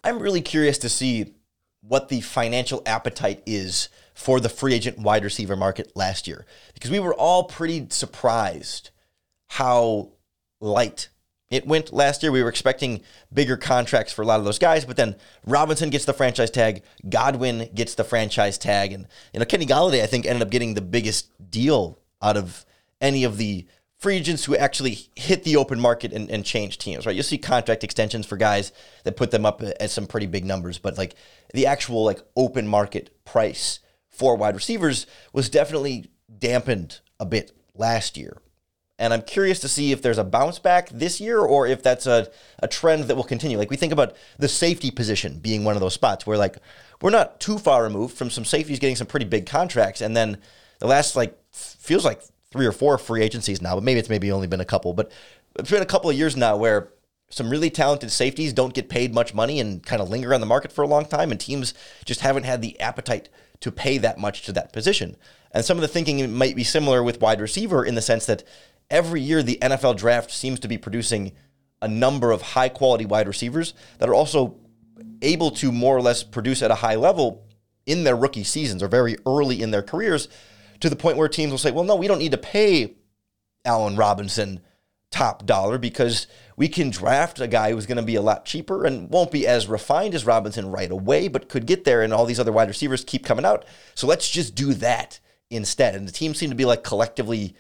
I'm 0.05 0.19
really 0.19 0.43
curious 0.43 0.77
to 0.79 0.91
see 0.91 1.35
what 1.81 2.09
the 2.09 2.21
financial 2.21 2.83
appetite 2.85 3.43
is 3.47 3.89
for 4.15 4.39
the 4.39 4.51
free 4.51 4.75
agent 4.75 4.99
wide 4.99 5.25
receiver 5.25 5.57
market 5.57 5.97
last 5.97 6.29
year 6.29 6.45
because 6.75 6.91
we 6.91 7.01
were 7.01 7.15
all 7.15 7.45
pretty 7.45 7.87
surprised 7.91 8.91
how 9.49 10.11
light 10.61 11.09
it 11.51 11.67
went 11.67 11.93
last 11.93 12.23
year. 12.23 12.33
We 12.33 12.43
were 12.43 12.49
expecting 12.49 13.01
bigger 13.33 13.57
contracts 13.57 14.13
for 14.13 14.23
a 14.23 14.27
lot 14.27 14.39
of 14.39 14.45
those 14.45 14.59
guys, 14.59 14.85
but 14.85 14.97
then 14.97 15.17
Robinson 15.47 15.91
gets 15.91 16.05
the 16.05 16.13
franchise 16.13 16.51
tag, 16.51 16.83
Godwin 17.09 17.71
gets 17.75 17.95
the 17.95 18.05
franchise 18.05 18.59
tag, 18.59 18.93
and 18.93 19.07
you 19.33 19.41
know 19.41 19.47
Kenny 19.47 19.67
Golladay 19.67 20.03
I 20.03 20.07
think 20.07 20.27
ended 20.27 20.43
up 20.43 20.51
getting 20.51 20.75
the 20.75 20.81
biggest 20.83 21.31
deal 21.51 21.99
out 22.21 22.37
of 22.37 22.67
any 23.01 23.25
of 23.25 23.37
the 23.39 23.67
free 24.05 24.17
agents 24.17 24.45
who 24.45 24.55
actually 24.55 24.99
hit 25.17 25.45
the 25.45 25.57
open 25.57 25.81
market 25.81 26.13
and, 26.13 26.31
and 26.31 26.45
change 26.45 26.77
teams, 26.77 27.07
right? 27.07 27.15
You'll 27.15 27.25
see 27.25 27.39
contract 27.39 27.83
extensions 27.83 28.27
for 28.27 28.37
guys 28.37 28.71
that 29.05 29.17
put 29.17 29.31
them 29.31 29.47
up 29.47 29.63
at 29.63 29.89
some 29.91 30.07
pretty 30.07 30.27
big 30.27 30.45
numbers, 30.45 30.77
but 30.77 30.99
like 30.99 31.15
the 31.55 31.65
actual 31.65 32.05
like 32.05 32.21
open 32.37 32.69
market 32.69 33.25
price 33.25 33.79
for 34.11 34.37
wide 34.37 34.55
receivers 34.55 35.07
was 35.33 35.49
definitely 35.49 36.11
dampened 36.39 37.01
a 37.19 37.25
bit 37.25 37.53
last 37.75 38.19
year. 38.19 38.37
And 38.99 39.15
I'm 39.15 39.23
curious 39.23 39.59
to 39.61 39.69
see 39.69 39.91
if 39.91 40.03
there's 40.03 40.19
a 40.19 40.25
bounce 40.25 40.59
back 40.59 40.91
this 40.91 41.19
year 41.19 41.39
or 41.39 41.67
if 41.67 41.83
that's 41.83 42.07
a, 42.07 42.29
a 42.59 42.69
trend 42.69 43.05
that 43.05 43.17
will 43.17 43.25
continue. 43.25 43.57
Like 43.57 43.71
we 43.71 43.79
think 43.79 43.95
about 43.95 44.15
the 44.39 44.49
safety 44.49 44.91
position 44.91 45.39
being 45.39 45.65
one 45.65 45.77
of 45.77 45.81
those 45.81 45.95
spots 45.95 46.27
where 46.27 46.37
like 46.37 46.59
we're 47.01 47.09
not 47.09 47.41
too 47.41 47.57
far 47.57 47.83
removed 47.83 48.19
from 48.19 48.29
some 48.29 48.45
safeties 48.45 48.81
getting 48.81 48.97
some 48.97 49.07
pretty 49.07 49.25
big 49.25 49.47
contracts. 49.47 50.03
And 50.03 50.15
then 50.15 50.43
the 50.79 50.89
last 50.89 51.17
like 51.17 51.39
feels 51.53 52.05
like 52.05 52.21
three 52.55 52.67
or 52.67 52.73
four 52.73 52.97
free 52.99 53.21
agencies 53.21 53.61
now, 53.61 53.75
but 53.75 53.83
maybe 53.83 53.99
it's 53.99 54.09
maybe 54.09 54.31
only 54.31 54.47
been 54.47 54.61
a 54.61 54.65
couple. 54.65 54.95
But 54.95 55.11
it's 55.59 55.73
been 55.73 55.83
a 55.83 55.87
couple 55.87 56.09
of 56.09 56.17
years 56.17 56.37
now 56.37 56.57
where 56.57 56.93
some 57.29 57.51
really 57.51 57.69
talented 57.69 58.13
safeties 58.13 58.53
don't 58.53 58.73
get 58.73 58.89
paid 58.89 59.13
much 59.13 59.35
money 59.35 59.59
and 59.59 59.85
kind 59.85 60.01
of 60.01 60.09
linger 60.09 60.33
on 60.33 60.41
the 60.41 60.47
market 60.47 60.71
for 60.71 60.83
a 60.83 60.87
long 60.87 61.05
time, 61.05 61.33
and 61.33 61.41
teams 61.41 61.75
just 62.05 62.21
haven't 62.21 62.45
had 62.45 62.63
the 62.63 62.79
appetite 62.79 63.29
to 63.59 63.73
pay 63.73 63.99
that 63.99 64.19
much 64.19 64.43
to 64.43 64.53
that 64.53 64.73
position. 64.73 65.17
And 65.51 65.65
some 65.65 65.77
of 65.77 65.83
the 65.83 65.89
thinking 65.89 66.33
might 66.33 66.55
be 66.55 66.63
similar 66.63 67.03
with 67.03 67.21
wide 67.21 67.41
receiver 67.41 67.85
in 67.85 67.97
the 67.97 68.03
sense 68.03 68.25
that 68.27 68.45
every 68.89 69.21
year 69.21 69.43
the 69.43 69.59
NFL 69.61 69.97
draft 69.97 70.31
seems 70.31 70.61
to 70.61 70.69
be 70.69 70.79
producing 70.79 71.33
a 71.83 71.89
number 71.89 72.31
of 72.31 72.41
high 72.41 72.69
quality 72.69 73.05
wide 73.05 73.27
receivers 73.27 73.75
that 73.99 74.09
are 74.09 74.15
also 74.15 74.55
able 75.23 75.51
to 75.51 75.73
more 75.73 75.97
or 75.97 76.03
less 76.03 76.23
produce 76.23 76.63
at 76.63 76.71
a 76.71 76.77
high 76.77 76.95
level 76.95 77.49
in 77.85 78.05
their 78.05 78.17
rookie 78.17 78.45
seasons 78.45 78.81
or 78.81 78.87
very 78.87 79.17
early 79.27 79.61
in 79.61 79.73
their 79.73 79.83
careers 79.83 80.29
to 80.85 80.91
the 80.91 80.97
point 80.97 81.17
where 81.17 81.29
teams 81.29 81.51
will 81.51 81.59
say, 81.59 81.71
well, 81.71 81.85
no, 81.85 81.97
we 81.97 82.07
don't 82.07 82.19
need 82.19 82.33
to 82.33 82.39
pay 82.39 82.95
Allen 83.65 83.97
Robinson 83.97 84.61
top 85.11 85.47
dollar 85.47 85.79
because 85.79 86.27
we 86.59 86.69
can 86.69 86.91
draft 86.91 87.41
a 87.41 87.49
guy 87.49 87.71
who's 87.71 87.87
going 87.87 87.97
to 87.97 88.03
be 88.03 88.17
a 88.17 88.21
lot 88.21 88.45
cheaper 88.45 88.85
and 88.85 89.09
won't 89.09 89.31
be 89.31 89.47
as 89.47 89.67
refined 89.67 90.15
as 90.15 90.27
Robinson 90.27 90.71
right 90.71 90.91
away, 90.91 91.29
but 91.29 91.49
could 91.49 91.65
get 91.65 91.85
there. 91.85 92.03
And 92.03 92.13
all 92.13 92.27
these 92.27 92.39
other 92.39 92.53
wide 92.53 92.69
receivers 92.69 93.03
keep 93.03 93.25
coming 93.25 93.47
out. 93.47 93.65
So 93.95 94.07
let's 94.07 94.29
just 94.29 94.55
do 94.55 94.75
that 94.75 95.21
instead. 95.49 95.95
And 95.95 96.07
the 96.07 96.13
teams 96.13 96.37
seem 96.37 96.51
to 96.51 96.57
be 96.57 96.67
like 96.67 96.85
collectively 96.85 97.55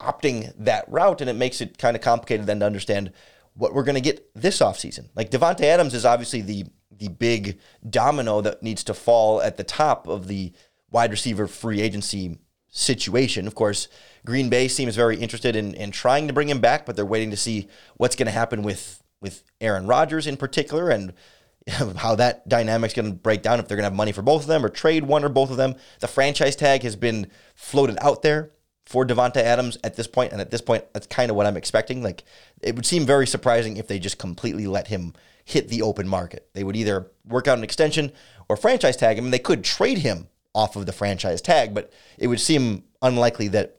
opting 0.00 0.50
that 0.56 0.88
route. 0.88 1.20
And 1.20 1.28
it 1.28 1.36
makes 1.36 1.60
it 1.60 1.76
kind 1.76 1.94
of 1.94 2.02
complicated 2.02 2.46
then 2.46 2.60
to 2.60 2.66
understand 2.66 3.12
what 3.52 3.74
we're 3.74 3.84
going 3.84 3.96
to 3.96 4.00
get 4.00 4.30
this 4.34 4.60
offseason. 4.60 5.10
Like 5.14 5.30
Davante 5.30 5.64
Adams 5.64 5.92
is 5.92 6.06
obviously 6.06 6.40
the 6.40 6.64
the 6.90 7.08
big 7.08 7.58
domino 7.88 8.40
that 8.40 8.62
needs 8.62 8.84
to 8.84 8.94
fall 8.94 9.42
at 9.42 9.56
the 9.56 9.64
top 9.64 10.06
of 10.06 10.28
the 10.28 10.52
wide 10.92 11.10
receiver 11.10 11.46
free 11.48 11.80
agency 11.80 12.38
situation. 12.72 13.46
Of 13.46 13.54
course, 13.54 13.86
Green 14.26 14.48
Bay 14.48 14.66
seems 14.66 14.96
very 14.96 15.16
interested 15.16 15.54
in, 15.54 15.74
in 15.74 15.92
trying 15.92 16.26
to 16.26 16.32
bring 16.32 16.48
him 16.48 16.60
back, 16.60 16.84
but 16.84 16.96
they're 16.96 17.06
waiting 17.06 17.30
to 17.30 17.36
see 17.36 17.68
what's 17.96 18.16
going 18.16 18.26
to 18.26 18.32
happen 18.32 18.62
with, 18.62 19.02
with 19.20 19.44
Aaron 19.60 19.86
Rodgers 19.86 20.26
in 20.26 20.36
particular 20.36 20.90
and 20.90 21.12
how 21.96 22.16
that 22.16 22.48
dynamic's 22.48 22.94
going 22.94 23.10
to 23.10 23.16
break 23.16 23.42
down 23.42 23.60
if 23.60 23.68
they're 23.68 23.76
going 23.76 23.84
to 23.84 23.90
have 23.90 23.96
money 23.96 24.10
for 24.10 24.22
both 24.22 24.42
of 24.42 24.48
them 24.48 24.64
or 24.64 24.70
trade 24.70 25.04
one 25.04 25.22
or 25.22 25.28
both 25.28 25.50
of 25.50 25.58
them. 25.58 25.76
The 26.00 26.08
franchise 26.08 26.56
tag 26.56 26.82
has 26.82 26.96
been 26.96 27.30
floated 27.54 27.98
out 28.00 28.22
there 28.22 28.50
for 28.86 29.06
Davante 29.06 29.36
Adams 29.36 29.78
at 29.84 29.94
this 29.94 30.06
point, 30.06 30.32
and 30.32 30.40
at 30.40 30.50
this 30.50 30.60
point, 30.60 30.84
that's 30.92 31.06
kind 31.06 31.30
of 31.30 31.36
what 31.36 31.46
I'm 31.46 31.56
expecting. 31.56 32.02
Like, 32.02 32.24
it 32.62 32.74
would 32.74 32.86
seem 32.86 33.06
very 33.06 33.26
surprising 33.26 33.76
if 33.76 33.86
they 33.86 33.98
just 33.98 34.18
completely 34.18 34.66
let 34.66 34.88
him 34.88 35.12
hit 35.44 35.68
the 35.68 35.82
open 35.82 36.08
market. 36.08 36.48
They 36.54 36.64
would 36.64 36.76
either 36.76 37.10
work 37.24 37.46
out 37.46 37.58
an 37.58 37.64
extension 37.64 38.12
or 38.48 38.56
franchise 38.56 38.96
tag 38.96 39.18
him, 39.18 39.26
and 39.26 39.32
they 39.32 39.38
could 39.38 39.62
trade 39.62 39.98
him 39.98 40.26
off 40.54 40.76
of 40.76 40.86
the 40.86 40.92
franchise 40.92 41.40
tag, 41.40 41.74
but 41.74 41.92
it 42.18 42.26
would 42.26 42.40
seem 42.40 42.84
unlikely 43.00 43.48
that 43.48 43.78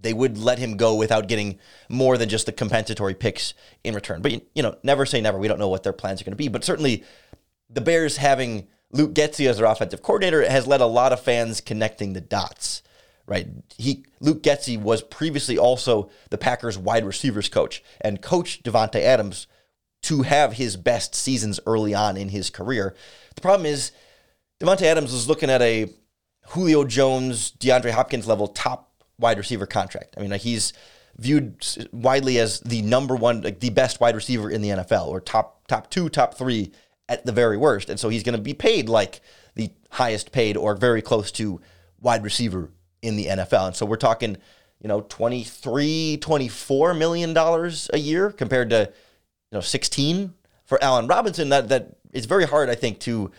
they 0.00 0.12
would 0.12 0.36
let 0.36 0.58
him 0.58 0.76
go 0.76 0.94
without 0.94 1.28
getting 1.28 1.58
more 1.88 2.18
than 2.18 2.28
just 2.28 2.46
the 2.46 2.52
compensatory 2.52 3.14
picks 3.14 3.54
in 3.84 3.94
return. 3.94 4.20
But 4.20 4.32
you 4.54 4.62
know, 4.62 4.76
never 4.82 5.06
say 5.06 5.20
never. 5.20 5.38
We 5.38 5.48
don't 5.48 5.58
know 5.58 5.68
what 5.68 5.82
their 5.82 5.92
plans 5.92 6.20
are 6.20 6.24
going 6.24 6.32
to 6.32 6.36
be, 6.36 6.48
but 6.48 6.64
certainly 6.64 7.04
the 7.70 7.80
Bears 7.80 8.16
having 8.16 8.66
Luke 8.90 9.14
Getsy 9.14 9.48
as 9.48 9.58
their 9.58 9.66
offensive 9.66 10.02
coordinator 10.02 10.48
has 10.48 10.66
led 10.66 10.80
a 10.80 10.86
lot 10.86 11.12
of 11.12 11.20
fans 11.20 11.60
connecting 11.60 12.12
the 12.12 12.20
dots. 12.20 12.82
Right, 13.24 13.46
he 13.78 14.04
Luke 14.20 14.42
Getsy 14.42 14.76
was 14.76 15.00
previously 15.00 15.56
also 15.56 16.10
the 16.30 16.38
Packers 16.38 16.76
wide 16.76 17.04
receivers 17.04 17.48
coach 17.48 17.82
and 18.00 18.20
coached 18.20 18.64
Davante 18.64 19.00
Adams 19.00 19.46
to 20.02 20.22
have 20.22 20.54
his 20.54 20.76
best 20.76 21.14
seasons 21.14 21.60
early 21.64 21.94
on 21.94 22.16
in 22.16 22.30
his 22.30 22.50
career. 22.50 22.96
The 23.36 23.40
problem 23.40 23.64
is 23.64 23.92
Davante 24.62 24.82
Adams 24.82 25.12
was 25.12 25.28
looking 25.28 25.50
at 25.50 25.60
a 25.60 25.88
Julio 26.48 26.84
Jones, 26.84 27.50
DeAndre 27.58 27.90
Hopkins 27.90 28.28
level 28.28 28.46
top 28.46 28.92
wide 29.18 29.36
receiver 29.36 29.66
contract. 29.66 30.14
I 30.16 30.20
mean, 30.20 30.30
he's 30.38 30.72
viewed 31.16 31.66
widely 31.92 32.38
as 32.38 32.60
the 32.60 32.80
number 32.82 33.16
one, 33.16 33.42
like 33.42 33.58
the 33.58 33.70
best 33.70 34.00
wide 34.00 34.14
receiver 34.14 34.48
in 34.50 34.62
the 34.62 34.68
NFL, 34.68 35.08
or 35.08 35.20
top 35.20 35.66
top 35.66 35.90
two, 35.90 36.08
top 36.08 36.34
three 36.34 36.70
at 37.08 37.26
the 37.26 37.32
very 37.32 37.56
worst. 37.56 37.90
And 37.90 37.98
so 37.98 38.08
he's 38.08 38.22
going 38.22 38.36
to 38.36 38.42
be 38.42 38.54
paid 38.54 38.88
like 38.88 39.20
the 39.56 39.70
highest 39.90 40.30
paid 40.30 40.56
or 40.56 40.76
very 40.76 41.02
close 41.02 41.32
to 41.32 41.60
wide 42.00 42.22
receiver 42.22 42.70
in 43.02 43.16
the 43.16 43.26
NFL. 43.26 43.66
And 43.66 43.76
so 43.76 43.84
we're 43.84 43.96
talking, 43.96 44.36
you 44.80 44.86
know, 44.86 45.00
23, 45.00 46.18
24 46.18 46.94
million 46.94 47.34
dollars 47.34 47.90
a 47.92 47.98
year 47.98 48.30
compared 48.30 48.70
to, 48.70 48.92
you 49.50 49.56
know, 49.56 49.60
16 49.60 50.34
for 50.64 50.82
Allen 50.82 51.08
Robinson. 51.08 51.48
That 51.48 51.68
that 51.70 51.96
is 52.12 52.26
very 52.26 52.46
hard, 52.46 52.70
I 52.70 52.76
think, 52.76 53.00
to 53.00 53.32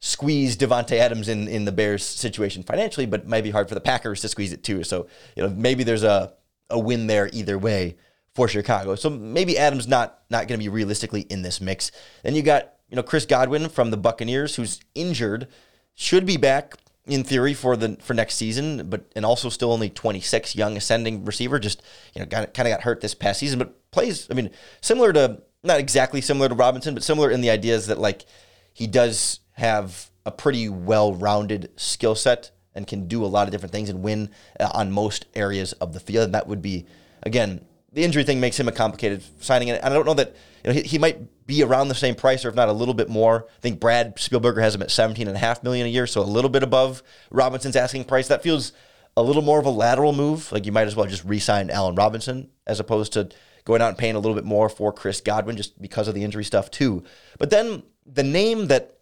squeeze 0.00 0.56
Davante 0.56 0.98
Adams 0.98 1.28
in 1.28 1.48
in 1.48 1.64
the 1.64 1.72
Bears 1.72 2.04
situation 2.04 2.62
financially, 2.62 3.06
but 3.06 3.20
it 3.20 3.28
might 3.28 3.44
be 3.44 3.50
hard 3.50 3.68
for 3.68 3.74
the 3.74 3.80
Packers 3.80 4.20
to 4.20 4.28
squeeze 4.28 4.52
it 4.52 4.62
too. 4.62 4.84
So 4.84 5.06
you 5.34 5.42
know 5.42 5.50
maybe 5.50 5.84
there's 5.84 6.04
a 6.04 6.34
a 6.70 6.78
win 6.78 7.06
there 7.06 7.30
either 7.32 7.58
way 7.58 7.96
for 8.34 8.48
Chicago. 8.48 8.94
So 8.94 9.08
maybe 9.08 9.58
Adams 9.58 9.88
not 9.88 10.20
not 10.30 10.48
going 10.48 10.58
to 10.60 10.64
be 10.64 10.68
realistically 10.68 11.22
in 11.22 11.42
this 11.42 11.60
mix. 11.60 11.90
Then 12.22 12.34
you 12.34 12.42
got 12.42 12.74
you 12.88 12.96
know 12.96 13.02
Chris 13.02 13.26
Godwin 13.26 13.68
from 13.68 13.90
the 13.90 13.96
Buccaneers 13.96 14.56
who's 14.56 14.80
injured, 14.94 15.48
should 15.94 16.26
be 16.26 16.36
back 16.36 16.74
in 17.06 17.22
theory 17.24 17.54
for 17.54 17.76
the 17.76 17.96
for 18.00 18.14
next 18.14 18.34
season, 18.34 18.88
but 18.90 19.10
and 19.16 19.24
also 19.24 19.48
still 19.48 19.72
only 19.72 19.88
26, 19.88 20.54
young 20.54 20.76
ascending 20.76 21.24
receiver. 21.24 21.58
Just 21.58 21.82
you 22.14 22.20
know 22.20 22.26
kind 22.26 22.46
of 22.46 22.52
got 22.54 22.82
hurt 22.82 23.00
this 23.00 23.14
past 23.14 23.40
season, 23.40 23.58
but 23.58 23.90
plays. 23.90 24.28
I 24.30 24.34
mean, 24.34 24.50
similar 24.80 25.12
to 25.14 25.42
not 25.62 25.80
exactly 25.80 26.20
similar 26.20 26.48
to 26.48 26.54
Robinson, 26.54 26.94
but 26.94 27.02
similar 27.02 27.30
in 27.30 27.40
the 27.40 27.50
ideas 27.50 27.86
that 27.86 27.98
like 27.98 28.24
he 28.72 28.86
does 28.86 29.40
have 29.56 30.10
a 30.24 30.30
pretty 30.30 30.68
well-rounded 30.68 31.70
skill 31.76 32.14
set 32.14 32.50
and 32.74 32.86
can 32.86 33.08
do 33.08 33.24
a 33.24 33.26
lot 33.26 33.48
of 33.48 33.52
different 33.52 33.72
things 33.72 33.88
and 33.88 34.02
win 34.02 34.30
uh, 34.60 34.68
on 34.74 34.92
most 34.92 35.26
areas 35.34 35.72
of 35.74 35.92
the 35.92 36.00
field. 36.00 36.24
And 36.26 36.34
that 36.34 36.46
would 36.46 36.62
be 36.62 36.86
again 37.22 37.64
the 37.92 38.04
injury 38.04 38.24
thing 38.24 38.40
makes 38.40 38.60
him 38.60 38.68
a 38.68 38.72
complicated 38.72 39.22
signing. 39.42 39.70
And 39.70 39.82
I 39.82 39.88
don't 39.88 40.04
know 40.04 40.14
that 40.14 40.36
you 40.62 40.68
know 40.68 40.74
he, 40.74 40.82
he 40.82 40.98
might 40.98 41.46
be 41.46 41.62
around 41.62 41.88
the 41.88 41.94
same 41.94 42.14
price 42.14 42.44
or 42.44 42.50
if 42.50 42.54
not 42.54 42.68
a 42.68 42.72
little 42.72 42.92
bit 42.92 43.08
more. 43.08 43.46
I 43.48 43.60
think 43.60 43.80
Brad 43.80 44.16
Spielberger 44.16 44.60
has 44.60 44.74
him 44.74 44.82
at 44.82 44.90
17 44.90 45.26
and 45.26 45.36
a 45.36 45.40
half 45.40 45.62
million 45.62 45.86
a 45.86 45.90
year, 45.90 46.06
so 46.06 46.20
a 46.20 46.22
little 46.22 46.50
bit 46.50 46.62
above 46.62 47.02
Robinson's 47.30 47.76
asking 47.76 48.04
price. 48.04 48.28
That 48.28 48.42
feels 48.42 48.72
a 49.16 49.22
little 49.22 49.40
more 49.40 49.58
of 49.58 49.64
a 49.64 49.70
lateral 49.70 50.12
move. 50.12 50.52
Like 50.52 50.66
you 50.66 50.72
might 50.72 50.86
as 50.86 50.94
well 50.94 51.06
just 51.06 51.24
re-sign 51.24 51.70
Allen 51.70 51.94
Robinson 51.94 52.50
as 52.66 52.80
opposed 52.80 53.14
to 53.14 53.30
going 53.64 53.80
out 53.80 53.88
and 53.88 53.98
paying 53.98 54.14
a 54.14 54.18
little 54.18 54.34
bit 54.34 54.44
more 54.44 54.68
for 54.68 54.92
Chris 54.92 55.22
Godwin 55.22 55.56
just 55.56 55.80
because 55.80 56.06
of 56.06 56.14
the 56.14 56.22
injury 56.22 56.44
stuff 56.44 56.70
too. 56.70 57.02
But 57.38 57.48
then 57.48 57.82
the 58.04 58.22
name 58.22 58.66
that 58.66 58.95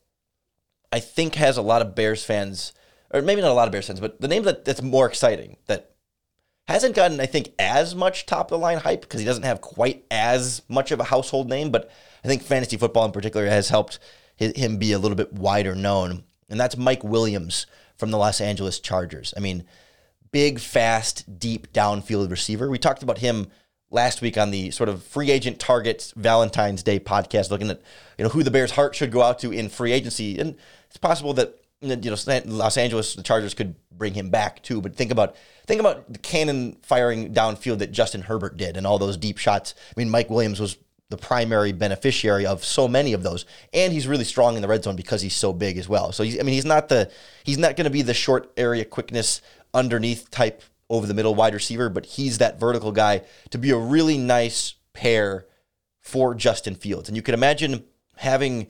I 0.95 1.01
think 1.01 1.35
has 1.35 1.57
a 1.57 1.63
lot 1.63 1.83
of 1.83 1.95
Bears 1.95 2.25
fans, 2.25 2.73
or 3.13 3.21
maybe 3.21 3.43
not 3.43 3.51
a 3.51 3.55
lot 3.55 3.69
of 3.69 3.73
Bears 3.73 3.87
fans, 3.87 4.01
but 4.01 4.21
the 4.21 4.29
name 4.29 4.45
that, 4.45 4.65
that's 4.65 4.83
more 4.83 5.07
exciting 5.07 5.57
that 5.67 5.95
Hasn't 6.67 6.97
gotten, 6.97 7.21
I 7.21 7.27
think, 7.27 7.53
as 7.59 7.95
much 7.95 8.25
top 8.25 8.47
of 8.47 8.59
the 8.59 8.59
line 8.59 8.79
hype 8.79 9.03
because 9.03 9.21
he 9.21 9.27
doesn't 9.27 9.43
have 9.43 9.61
quite 9.61 10.05
as 10.11 10.63
much 10.67 10.93
of 10.93 11.01
a 11.01 11.05
household 11.05 11.51
name. 11.51 11.71
But 11.71 11.91
I 12.25 12.29
think 12.29 12.43
fantasy 12.43 12.79
football 12.79 13.05
in 13.05 13.13
particular 13.13 13.47
has 13.47 13.69
helped 13.69 13.99
him 14.37 14.79
be 14.79 14.93
a 14.93 14.99
little 14.99 15.17
bit 15.17 15.35
wider 15.35 15.75
known. 15.75 16.25
And 16.49 16.59
that's 16.59 16.77
Mike 16.77 17.05
Williams 17.05 17.67
from 17.97 18.11
the 18.11 18.17
Los 18.17 18.41
Angeles 18.41 18.81
Chargers. 18.81 19.35
I 19.37 19.41
mean, 19.41 19.65
big, 20.33 20.59
fast, 20.59 21.39
deep 21.39 21.71
downfield 21.75 22.31
receiver. 22.31 22.71
We 22.71 22.79
talked 22.79 23.03
about 23.03 23.19
him 23.19 23.49
last 23.91 24.23
week 24.23 24.39
on 24.39 24.51
the 24.51 24.71
sort 24.71 24.89
of 24.89 25.05
free 25.05 25.31
agent 25.31 25.59
targets 25.59 26.15
Valentine's 26.17 26.83
Day 26.83 26.99
podcast, 26.99 27.51
looking 27.51 27.71
at 27.71 27.83
you 28.17 28.25
know 28.25 28.31
who 28.31 28.43
the 28.43 28.51
Bears' 28.51 28.71
heart 28.73 28.95
should 28.95 29.13
go 29.13 29.21
out 29.21 29.39
to 29.41 29.53
in 29.53 29.69
free 29.69 29.93
agency. 29.93 30.39
And 30.39 30.57
it's 30.95 31.01
possible 31.01 31.35
that 31.35 31.61
you 31.81 31.89
know 31.97 32.41
Los 32.47 32.77
Angeles 32.77 33.15
the 33.15 33.23
Chargers 33.25 33.53
could 33.53 33.75
bring 33.91 34.15
him 34.15 34.31
back 34.31 34.63
too. 34.63 34.81
But 34.81 34.95
think 34.95 35.11
about 35.11 35.35
think 35.67 35.81
about 35.81 36.13
the 36.13 36.21
cannon 36.21 36.77
firing 36.83 37.35
downfield 37.35 37.79
that 37.79 37.91
Justin 37.91 38.23
Herbert 38.23 38.57
did 38.57 38.77
and 38.77 38.87
all 38.87 38.99
those 38.99 39.17
deep 39.17 39.39
shots. 39.39 39.75
I 39.91 39.99
mean, 39.99 40.09
Mike 40.09 40.31
Williams 40.31 40.61
was 40.61 40.79
the 41.11 41.17
primary 41.17 41.73
beneficiary 41.73 42.47
of 42.47 42.65
so 42.65 42.87
many 42.87 43.13
of 43.13 43.25
those, 43.25 43.45
and 43.73 43.93
he's 43.93 44.07
really 44.07 44.25
strong 44.25 44.55
in 44.55 44.63
the 44.63 44.69
red 44.69 44.85
zone 44.85 44.95
because 44.95 45.21
he's 45.21 45.35
so 45.35 45.53
big 45.53 45.77
as 45.77 45.89
well. 45.89 46.13
So 46.13 46.23
he's, 46.23 46.39
I 46.39 46.43
mean, 46.43 46.55
he's 46.55 46.65
not 46.65 46.89
the 46.89 47.11
he's 47.43 47.59
not 47.59 47.75
going 47.75 47.87
to 47.87 47.91
be 47.91 48.03
the 48.03 48.15
short 48.15 48.53
area 48.57 48.85
quickness 48.85 49.43
underneath 49.75 50.31
type 50.31 50.63
over 50.89 51.09
the 51.09 51.15
middle 51.15 51.35
wide 51.35 51.55
receiver, 51.55 51.89
but 51.89 52.07
he's 52.07 52.39
that 52.39 52.61
vertical 52.61 52.93
guy 52.93 53.23
to 53.51 53.59
be 53.59 53.71
a 53.71 53.77
really 53.77 54.17
nice 54.17 54.75
pair 54.93 55.47
for 56.01 56.37
Justin 56.37 56.77
Fields. 56.77 57.09
And 57.09 57.17
you 57.17 57.23
can 57.23 57.35
imagine 57.35 57.83
having 58.17 58.69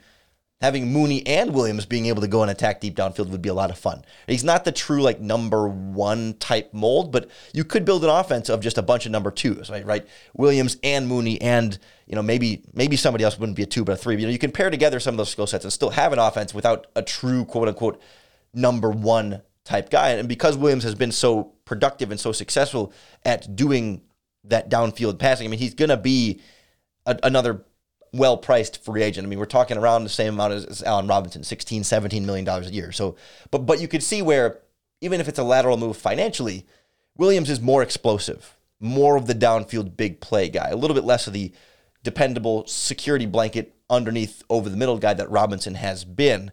having 0.61 0.93
Mooney 0.93 1.27
and 1.27 1.53
Williams 1.53 1.85
being 1.85 2.07
able 2.07 2.23
to 2.23 2.29
go 2.29 2.43
and 2.43 2.51
attack 2.51 2.81
deep 2.81 2.97
downfield 2.97 3.29
would 3.29 3.43
be 3.43 3.49
a 3.49 3.55
lot 3.55 3.71
of 3.71 3.79
fun. 3.79 4.05
He's 4.27 4.45
not 4.45 4.65
the 4.65 4.73
true 4.73 5.03
like 5.03 5.21
number 5.21 5.69
one 5.69 6.35
type 6.35 6.73
mold, 6.73 7.13
but 7.13 7.29
you 7.53 7.65
could 7.65 7.85
build 7.85 8.03
an 8.05 8.11
offense 8.11 8.49
of 8.49 8.61
just 8.61 8.79
a 8.79 8.83
bunch 8.83 9.05
of 9.05 9.13
number 9.13 9.31
twos, 9.31 9.69
right? 9.69 9.85
Right, 9.85 10.07
Williams 10.35 10.79
and 10.83 11.07
Mooney, 11.07 11.41
and 11.41 11.79
you 12.07 12.15
know 12.15 12.23
maybe 12.23 12.63
maybe 12.73 12.97
somebody 12.97 13.25
else 13.25 13.39
wouldn't 13.39 13.57
be 13.57 13.63
a 13.63 13.67
two 13.67 13.85
but 13.85 13.93
a 13.93 13.97
three. 13.97 14.17
You 14.17 14.27
know, 14.27 14.33
you 14.33 14.39
can 14.39 14.53
pair 14.53 14.71
together 14.71 15.01
some 15.01 15.15
of 15.15 15.19
those 15.19 15.31
skill 15.31 15.47
sets 15.47 15.65
and 15.65 15.73
still 15.73 15.91
have 15.91 16.13
an 16.13 16.19
offense 16.19 16.55
without 16.55 16.87
a 16.97 17.03
true 17.03 17.45
quote 17.45 17.69
unquote 17.69 18.01
number 18.55 18.91
one 18.91 19.43
type 19.65 19.91
guy. 19.91 20.11
And 20.11 20.29
because 20.29 20.57
Williams 20.57 20.85
has 20.85 20.95
been 20.95 21.13
so 21.13 21.53
productive 21.65 22.11
and 22.11 22.21
so 22.21 22.33
successful 22.33 22.93
at 23.25 23.55
doing 23.57 24.03
that 24.45 24.71
downfield 24.71 25.19
passing, 25.19 25.47
I 25.47 25.51
mean 25.51 25.61
he's 25.61 25.75
gonna 25.75 25.97
be 25.97 26.41
a, 27.07 27.19
another 27.23 27.65
well 28.15 28.37
priced 28.37 28.83
free 28.85 29.03
agent. 29.03 29.27
I 29.27 29.29
mean, 29.29 29.39
we're 29.39 29.47
talking 29.47 29.77
around 29.77 30.05
the 30.05 30.09
same 30.09 30.35
amount 30.35 30.55
as, 30.55 30.65
as 30.65 30.83
Allen 30.83 31.07
Robinson, 31.07 31.43
16, 31.43 31.85
17 31.85 32.25
million 32.25 32.45
dollars 32.45 32.69
a 32.69 32.73
year. 32.73 32.93
So, 32.93 33.17
but 33.51 33.67
but 33.67 33.81
you 33.81 33.89
could 33.89 34.03
see 34.03 34.23
where 34.23 34.61
even 35.01 35.21
if 35.21 35.29
it's 35.29 35.39
a 35.39 35.45
lateral 35.45 35.77
move 35.77 35.97
financially, 35.97 36.67
Williams 37.17 37.51
is 37.51 37.61
more 37.61 37.83
explosive, 37.83 38.57
more 38.81 39.17
of 39.17 39.27
the 39.27 39.35
downfield 39.35 39.97
big 39.97 40.21
play 40.21 40.49
guy, 40.49 40.69
a 40.71 40.77
little 40.77 40.95
bit 40.95 41.05
less 41.05 41.27
of 41.27 41.33
the 41.33 41.53
dependable 42.03 42.67
security 42.67 43.27
blanket 43.27 43.75
underneath 43.91 44.43
over 44.49 44.69
the 44.69 44.77
middle 44.77 44.99
guy 44.99 45.15
that 45.15 45.31
Robinson 45.31 45.75
has 45.75 46.05
been. 46.05 46.53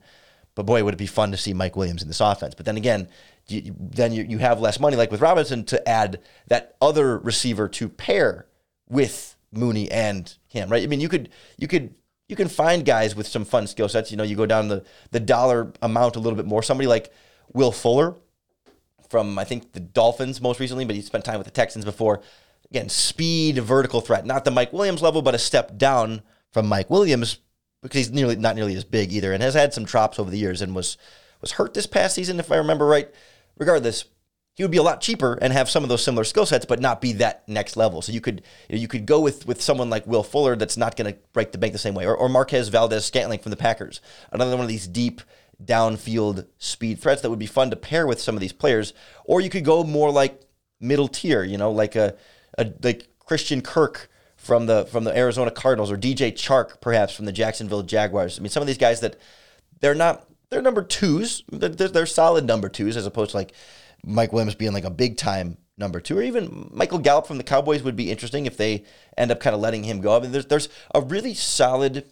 But 0.55 0.65
boy, 0.65 0.83
would 0.83 0.93
it 0.93 0.97
be 0.97 1.07
fun 1.07 1.31
to 1.31 1.37
see 1.37 1.53
Mike 1.53 1.75
Williams 1.75 2.01
in 2.01 2.07
this 2.07 2.19
offense. 2.19 2.55
But 2.55 2.65
then 2.65 2.77
again, 2.77 3.07
you, 3.47 3.73
then 3.79 4.11
you, 4.11 4.23
you 4.23 4.37
have 4.39 4.59
less 4.59 4.79
money, 4.79 4.97
like 4.97 5.11
with 5.11 5.21
Robinson, 5.21 5.63
to 5.65 5.87
add 5.87 6.19
that 6.47 6.75
other 6.81 7.17
receiver 7.17 7.67
to 7.69 7.87
pair 7.89 8.47
with 8.89 9.35
Mooney 9.51 9.91
and 9.91 10.33
him, 10.47 10.69
right? 10.69 10.83
I 10.83 10.87
mean, 10.87 11.01
you 11.01 11.09
could 11.09 11.29
you 11.57 11.67
could 11.67 11.93
you 12.27 12.35
can 12.35 12.47
find 12.47 12.85
guys 12.85 13.15
with 13.15 13.27
some 13.27 13.45
fun 13.45 13.67
skill 13.67 13.89
sets. 13.89 14.11
You 14.11 14.17
know, 14.17 14.23
you 14.23 14.35
go 14.35 14.45
down 14.45 14.67
the 14.67 14.83
the 15.11 15.19
dollar 15.19 15.73
amount 15.81 16.15
a 16.15 16.19
little 16.19 16.37
bit 16.37 16.45
more. 16.45 16.63
Somebody 16.63 16.87
like 16.87 17.11
Will 17.53 17.71
Fuller 17.71 18.15
from 19.09 19.37
I 19.37 19.43
think 19.43 19.73
the 19.73 19.79
Dolphins 19.79 20.41
most 20.41 20.59
recently, 20.59 20.85
but 20.85 20.95
he 20.95 21.01
spent 21.01 21.25
time 21.25 21.37
with 21.37 21.45
the 21.47 21.51
Texans 21.51 21.85
before. 21.85 22.21
Again, 22.69 22.87
speed, 22.87 23.57
vertical 23.57 23.99
threat, 23.99 24.25
not 24.25 24.45
the 24.45 24.51
Mike 24.51 24.71
Williams 24.71 25.01
level, 25.01 25.21
but 25.21 25.35
a 25.35 25.39
step 25.39 25.77
down 25.77 26.21
from 26.51 26.67
Mike 26.67 26.89
Williams 26.89 27.39
because 27.81 27.97
he's 27.97 28.11
nearly 28.11 28.37
not 28.37 28.55
nearly 28.55 28.75
as 28.75 28.85
big 28.85 29.11
either, 29.11 29.33
and 29.33 29.43
has 29.43 29.53
had 29.53 29.73
some 29.73 29.83
drops 29.83 30.17
over 30.17 30.31
the 30.31 30.37
years, 30.37 30.61
and 30.61 30.73
was 30.73 30.97
was 31.41 31.53
hurt 31.53 31.73
this 31.73 31.87
past 31.87 32.15
season 32.15 32.39
if 32.39 32.51
I 32.51 32.55
remember 32.55 32.85
right. 32.85 33.09
Regardless, 33.57 34.05
he 34.53 34.63
would 34.63 34.71
be 34.71 34.77
a 34.77 34.83
lot 34.83 35.01
cheaper 35.01 35.37
and 35.41 35.53
have 35.53 35.69
some 35.69 35.83
of 35.83 35.89
those 35.89 36.03
similar 36.03 36.23
skill 36.23 36.45
sets, 36.45 36.65
but 36.65 36.79
not 36.79 36.99
be 36.99 37.13
that 37.13 37.47
next 37.47 37.77
level. 37.77 38.01
So 38.01 38.11
you 38.11 38.21
could 38.21 38.43
you, 38.69 38.87
could 38.87 39.05
go 39.05 39.19
with 39.19 39.45
with 39.47 39.61
someone 39.61 39.89
like 39.89 40.05
Will 40.05 40.23
Fuller 40.23 40.55
that's 40.55 40.77
not 40.77 40.95
going 40.95 41.13
to 41.13 41.19
break 41.33 41.51
the 41.51 41.57
bank 41.57 41.73
the 41.73 41.79
same 41.79 41.95
way, 41.95 42.05
or, 42.05 42.15
or 42.15 42.27
Marquez 42.27 42.67
Valdes-Scantling 42.67 43.39
from 43.39 43.51
the 43.51 43.57
Packers, 43.57 44.01
another 44.31 44.51
one 44.51 44.63
of 44.63 44.67
these 44.67 44.87
deep 44.87 45.21
downfield 45.63 46.47
speed 46.57 46.99
threats 46.99 47.21
that 47.21 47.29
would 47.29 47.39
be 47.39 47.45
fun 47.45 47.69
to 47.69 47.75
pair 47.75 48.07
with 48.07 48.19
some 48.19 48.35
of 48.35 48.41
these 48.41 48.53
players. 48.53 48.93
Or 49.25 49.41
you 49.41 49.49
could 49.49 49.63
go 49.63 49.83
more 49.83 50.11
like 50.11 50.41
middle 50.79 51.07
tier, 51.07 51.43
you 51.43 51.57
know, 51.57 51.71
like 51.71 51.95
a, 51.95 52.15
a 52.57 52.71
like 52.83 53.07
Christian 53.19 53.61
Kirk 53.61 54.09
from 54.35 54.65
the 54.65 54.85
from 54.85 55.03
the 55.05 55.15
Arizona 55.15 55.51
Cardinals 55.51 55.91
or 55.91 55.97
DJ 55.97 56.33
Chark 56.33 56.81
perhaps 56.81 57.13
from 57.13 57.25
the 57.25 57.31
Jacksonville 57.31 57.83
Jaguars. 57.83 58.37
I 58.37 58.41
mean, 58.41 58.49
some 58.49 58.61
of 58.61 58.67
these 58.67 58.77
guys 58.77 58.99
that 58.99 59.17
they're 59.79 59.95
not 59.95 60.27
they're 60.49 60.61
number 60.61 60.83
twos, 60.83 61.43
they're, 61.49 61.69
they're 61.69 62.05
solid 62.05 62.45
number 62.45 62.67
twos 62.67 62.97
as 62.97 63.05
opposed 63.05 63.31
to 63.31 63.37
like 63.37 63.53
Mike 64.05 64.33
Williams 64.33 64.55
being 64.55 64.73
like 64.73 64.83
a 64.83 64.89
big 64.89 65.17
time 65.17 65.57
number 65.77 65.99
two, 65.99 66.17
or 66.17 66.21
even 66.21 66.69
Michael 66.71 66.99
Gallup 66.99 67.27
from 67.27 67.37
the 67.37 67.43
Cowboys 67.43 67.83
would 67.83 67.95
be 67.95 68.11
interesting 68.11 68.45
if 68.45 68.57
they 68.57 68.85
end 69.17 69.31
up 69.31 69.39
kind 69.39 69.55
of 69.55 69.61
letting 69.61 69.83
him 69.83 70.01
go. 70.01 70.15
I 70.15 70.19
mean, 70.19 70.31
there's 70.31 70.45
there's 70.45 70.69
a 70.93 71.01
really 71.01 71.33
solid 71.33 72.05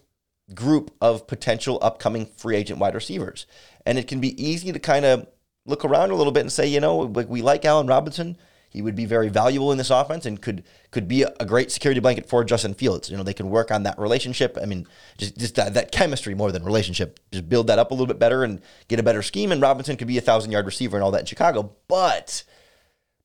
group 0.54 0.91
of 0.99 1.28
potential 1.28 1.78
upcoming 1.82 2.25
free 2.25 2.56
agent 2.56 2.80
wide 2.80 2.95
receivers, 2.95 3.45
and 3.86 3.97
it 3.97 4.08
can 4.08 4.19
be 4.19 4.43
easy 4.43 4.71
to 4.71 4.80
kind 4.80 5.06
of 5.06 5.28
look 5.65 5.86
around 5.86 6.12
a 6.12 6.15
little 6.15 6.34
bit 6.34 6.41
and 6.41 6.52
say, 6.52 6.67
you 6.67 6.80
know, 6.80 6.97
like 6.97 7.30
we 7.30 7.41
like 7.41 7.65
Allen 7.65 7.88
Robinson. 7.88 8.38
He 8.69 8.84
would 8.84 8.95
be 8.95 9.05
very 9.05 9.29
valuable 9.29 9.71
in 9.71 9.79
this 9.79 9.89
offense 9.89 10.27
and 10.27 10.39
could 10.39 10.63
could 10.91 11.08
be 11.08 11.23
a, 11.23 11.45
great 11.45 11.71
security 11.71 11.99
blanket 11.99 12.29
for 12.29 12.43
Justin 12.43 12.75
Fields. 12.75 13.10
You 13.10 13.17
know, 13.17 13.23
they 13.23 13.34
can 13.34 13.49
work 13.49 13.71
on 13.71 13.84
that 13.84 13.97
relationship. 13.97 14.58
I 14.62 14.65
mean, 14.65 14.88
just 15.17 15.38
just 15.38 15.55
that, 15.55 15.73
that 15.73 15.91
chemistry 15.91 16.36
more 16.36 16.51
than 16.51 16.63
relationship. 16.63 17.19
Just 17.32 17.49
build 17.49 17.67
that 17.67 17.79
up 17.79 17.89
a 17.89 17.93
little 17.95 18.05
bit 18.05 18.19
better 18.19 18.43
and 18.43 18.62
get 18.88 18.99
a 18.99 19.03
better 19.03 19.23
scheme. 19.23 19.51
And 19.51 19.62
Robinson 19.62 19.97
could 19.97 20.08
be 20.08 20.19
a 20.19 20.21
thousand 20.21 20.51
yard 20.51 20.67
receiver 20.67 20.97
and 20.97 21.03
all 21.03 21.12
that 21.12 21.21
in 21.21 21.25
Chicago. 21.25 21.75
But 21.88 22.43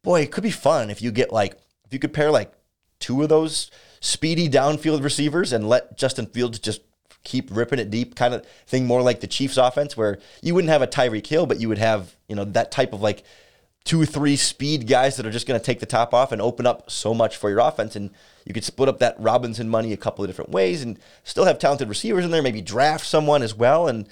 boy, 0.03 0.23
it 0.23 0.33
could 0.33 0.45
be 0.45 0.51
fun 0.51 0.89
if 0.89 1.03
you 1.03 1.13
get 1.13 1.31
like 1.31 1.59
if 1.85 1.93
you 1.93 1.99
could 1.99 2.15
pair 2.15 2.31
like 2.31 2.53
two 2.99 3.23
of 3.23 3.29
those 3.29 3.71
speedy 4.01 4.49
downfield 4.49 5.03
receivers 5.03 5.53
and 5.53 5.69
let 5.69 5.99
Justin 5.99 6.27
Fields 6.27 6.59
just 6.59 6.81
keep 7.23 7.55
ripping 7.55 7.79
it 7.79 7.91
deep 7.91 8.15
kind 8.15 8.35
of 8.35 8.47
thing 8.67 8.87
more 8.87 9.03
like 9.03 9.21
the 9.21 9.27
Chiefs 9.27 9.57
offense 9.57 9.97
where 9.97 10.19
you 10.43 10.55
wouldn't 10.55 10.71
have 10.71 10.83
a 10.83 10.87
Tyreek 10.87 11.27
Hill 11.27 11.47
but 11.47 11.59
you 11.59 11.69
would 11.69 11.79
have 11.79 12.15
you 12.29 12.37
know 12.37 12.45
that 12.45 12.71
type 12.71 12.93
of 12.93 13.01
like 13.01 13.25
two, 13.85 14.07
three 14.07 14.35
speed 14.35 14.87
guys 14.89 15.17
that 15.17 15.27
are 15.27 15.31
just 15.31 15.47
going 15.47 15.61
to 15.61 15.65
take 15.65 15.79
the 15.79 15.87
top 15.87 16.15
off 16.15 16.33
and 16.33 16.41
open 16.41 16.67
up 16.67 16.91
so 16.91 17.13
much 17.13 17.37
for 17.37 17.51
your 17.51 17.59
offense. 17.59 17.95
And 17.95 18.11
you 18.47 18.55
could 18.55 18.65
split 18.65 18.89
up 18.89 18.99
that 19.01 19.15
Robinson 19.19 19.69
money 19.69 19.93
a 19.93 19.99
couple 19.99 20.25
of 20.25 20.29
different 20.29 20.51
ways 20.51 20.83
and 20.83 20.99
still 21.23 21.45
have 21.45 21.59
talented 21.59 21.89
receivers 21.89 22.25
in 22.25 22.31
there, 22.31 22.43
maybe 22.43 22.63
draft 22.63 23.07
someone 23.07 23.43
as 23.43 23.55
well, 23.55 23.87
and, 23.87 24.09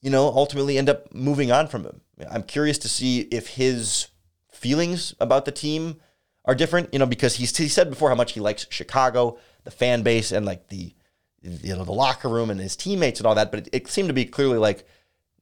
you 0.00 0.10
know, 0.10 0.28
ultimately 0.28 0.78
end 0.78 0.88
up 0.88 1.12
moving 1.12 1.50
on 1.50 1.66
from 1.66 1.84
him. 1.84 2.00
I'm 2.30 2.44
curious 2.44 2.78
to 2.78 2.88
see 2.88 3.22
if 3.22 3.48
his 3.48 4.06
feelings 4.52 5.14
about 5.18 5.46
the 5.46 5.52
team 5.52 5.96
are 6.44 6.54
different, 6.54 6.92
you 6.92 7.00
know, 7.00 7.06
because 7.06 7.36
he's, 7.36 7.56
he 7.56 7.68
said 7.68 7.90
before 7.90 8.08
how 8.08 8.14
much 8.14 8.32
he 8.32 8.40
likes 8.40 8.66
Chicago, 8.70 9.36
the 9.64 9.72
fan 9.72 10.02
base, 10.02 10.30
and 10.30 10.46
like 10.46 10.68
the, 10.68 10.94
you 11.42 11.74
know, 11.74 11.84
the 11.84 11.90
locker 11.90 12.28
room 12.28 12.50
and 12.50 12.60
his 12.60 12.76
teammates 12.76 13.18
and 13.18 13.26
all 13.26 13.34
that. 13.34 13.50
But 13.50 13.66
it, 13.66 13.68
it 13.72 13.88
seemed 13.88 14.08
to 14.08 14.14
be 14.14 14.24
clearly 14.24 14.58
like, 14.58 14.86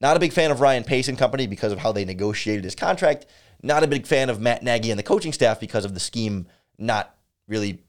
Not 0.01 0.17
a 0.17 0.21
big 0.21 0.33
fan 0.33 0.51
of 0.51 0.63
Ryan 0.63 0.85
Pace 0.85 1.09
and 1.09 1.19
company 1.19 1.47
because 1.47 1.73
of 1.73 1.79
how 1.79 1.93
they 1.93 2.07
negotiated 2.07 2.65
his 2.65 2.75
contract. 2.75 3.27
Not 3.63 3.83
a 3.83 3.89
big 3.89 4.07
fan 4.07 4.31
of 4.31 4.41
Matt 4.41 4.63
Nagy 4.63 4.91
and 4.91 4.99
the 4.99 5.05
coaching 5.05 5.33
staff 5.33 5.61
because 5.61 5.85
of 5.85 5.95
the 5.95 6.01
scheme 6.01 6.47
not 6.79 7.15
really 7.47 7.83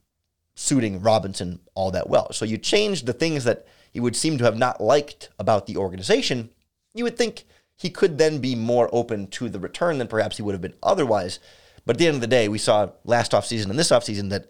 suiting 0.55 1.01
Robinson 1.01 1.59
all 1.75 1.91
that 1.91 2.09
well. 2.09 2.31
So 2.33 2.45
you 2.45 2.57
change 2.57 3.03
the 3.03 3.13
things 3.13 3.43
that 3.45 3.65
he 3.91 3.99
would 3.99 4.15
seem 4.15 4.37
to 4.37 4.43
have 4.43 4.57
not 4.57 4.81
liked 4.81 5.29
about 5.39 5.65
the 5.65 5.77
organization. 5.77 6.49
You 6.93 7.03
would 7.05 7.17
think 7.17 7.45
he 7.75 7.89
could 7.89 8.17
then 8.17 8.39
be 8.39 8.55
more 8.55 8.89
open 8.91 9.27
to 9.27 9.49
the 9.49 9.59
return 9.59 9.97
than 9.97 10.07
perhaps 10.07 10.37
he 10.37 10.43
would 10.43 10.53
have 10.53 10.61
been 10.61 10.75
otherwise. 10.83 11.39
But 11.85 11.95
at 11.95 11.99
the 11.99 12.07
end 12.07 12.15
of 12.15 12.21
the 12.21 12.27
day, 12.27 12.47
we 12.47 12.57
saw 12.57 12.89
last 13.03 13.31
offseason 13.31 13.69
and 13.69 13.79
this 13.79 13.89
offseason 13.89 14.29
that 14.29 14.47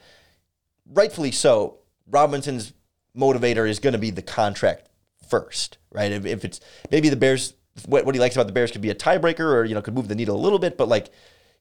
rightfully 0.85 1.31
so, 1.31 1.77
Robinson's 2.07 2.73
motivator 3.15 3.67
is 3.69 3.79
going 3.79 3.93
to 3.93 3.99
be 3.99 4.11
the 4.11 4.21
contract 4.21 4.89
first, 5.29 5.77
right? 5.91 6.11
If, 6.11 6.25
if, 6.25 6.43
it's 6.43 6.59
maybe 6.91 7.09
the 7.09 7.15
Bears, 7.15 7.53
what, 7.85 8.05
what 8.05 8.15
he 8.15 8.19
likes 8.19 8.35
about 8.35 8.47
the 8.47 8.53
Bears 8.53 8.71
could 8.71 8.81
be 8.81 8.89
a 8.89 8.95
tiebreaker 8.95 9.39
or, 9.39 9.65
you 9.65 9.75
know, 9.75 9.81
could 9.81 9.93
move 9.93 10.07
the 10.07 10.15
needle 10.15 10.35
a 10.35 10.39
little 10.41 10.59
bit, 10.59 10.77
but 10.77 10.87
like 10.87 11.09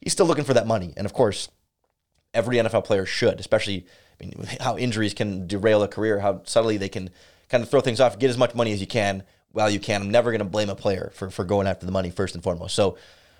he's 0.00 0.12
still 0.12 0.26
looking 0.26 0.44
for 0.44 0.54
that 0.54 0.66
money. 0.66 0.92
And 0.96 1.06
of 1.06 1.12
course, 1.12 1.48
every 2.34 2.56
NFL 2.56 2.84
player 2.84 3.06
should, 3.06 3.40
especially 3.40 3.86
I 4.20 4.24
mean, 4.24 4.34
how 4.60 4.76
injuries 4.76 5.14
can 5.14 5.46
derail 5.46 5.82
a 5.82 5.88
career, 5.88 6.20
how 6.20 6.42
subtly 6.44 6.76
they 6.76 6.88
can 6.88 7.10
kind 7.48 7.62
of 7.62 7.70
throw 7.70 7.80
things 7.80 8.00
off, 8.00 8.18
get 8.18 8.30
as 8.30 8.38
much 8.38 8.54
money 8.54 8.72
as 8.72 8.80
you 8.80 8.86
can 8.86 9.22
while 9.52 9.70
you 9.70 9.80
can. 9.80 10.02
I'm 10.02 10.10
never 10.10 10.30
going 10.30 10.40
to 10.40 10.44
blame 10.44 10.70
a 10.70 10.76
player 10.76 11.10
for, 11.14 11.30
for 11.30 11.44
going 11.44 11.66
after 11.66 11.86
the 11.86 11.92
money 11.92 12.10
first 12.10 12.34
and 12.34 12.42
foremost. 12.44 12.74
So 12.74 12.96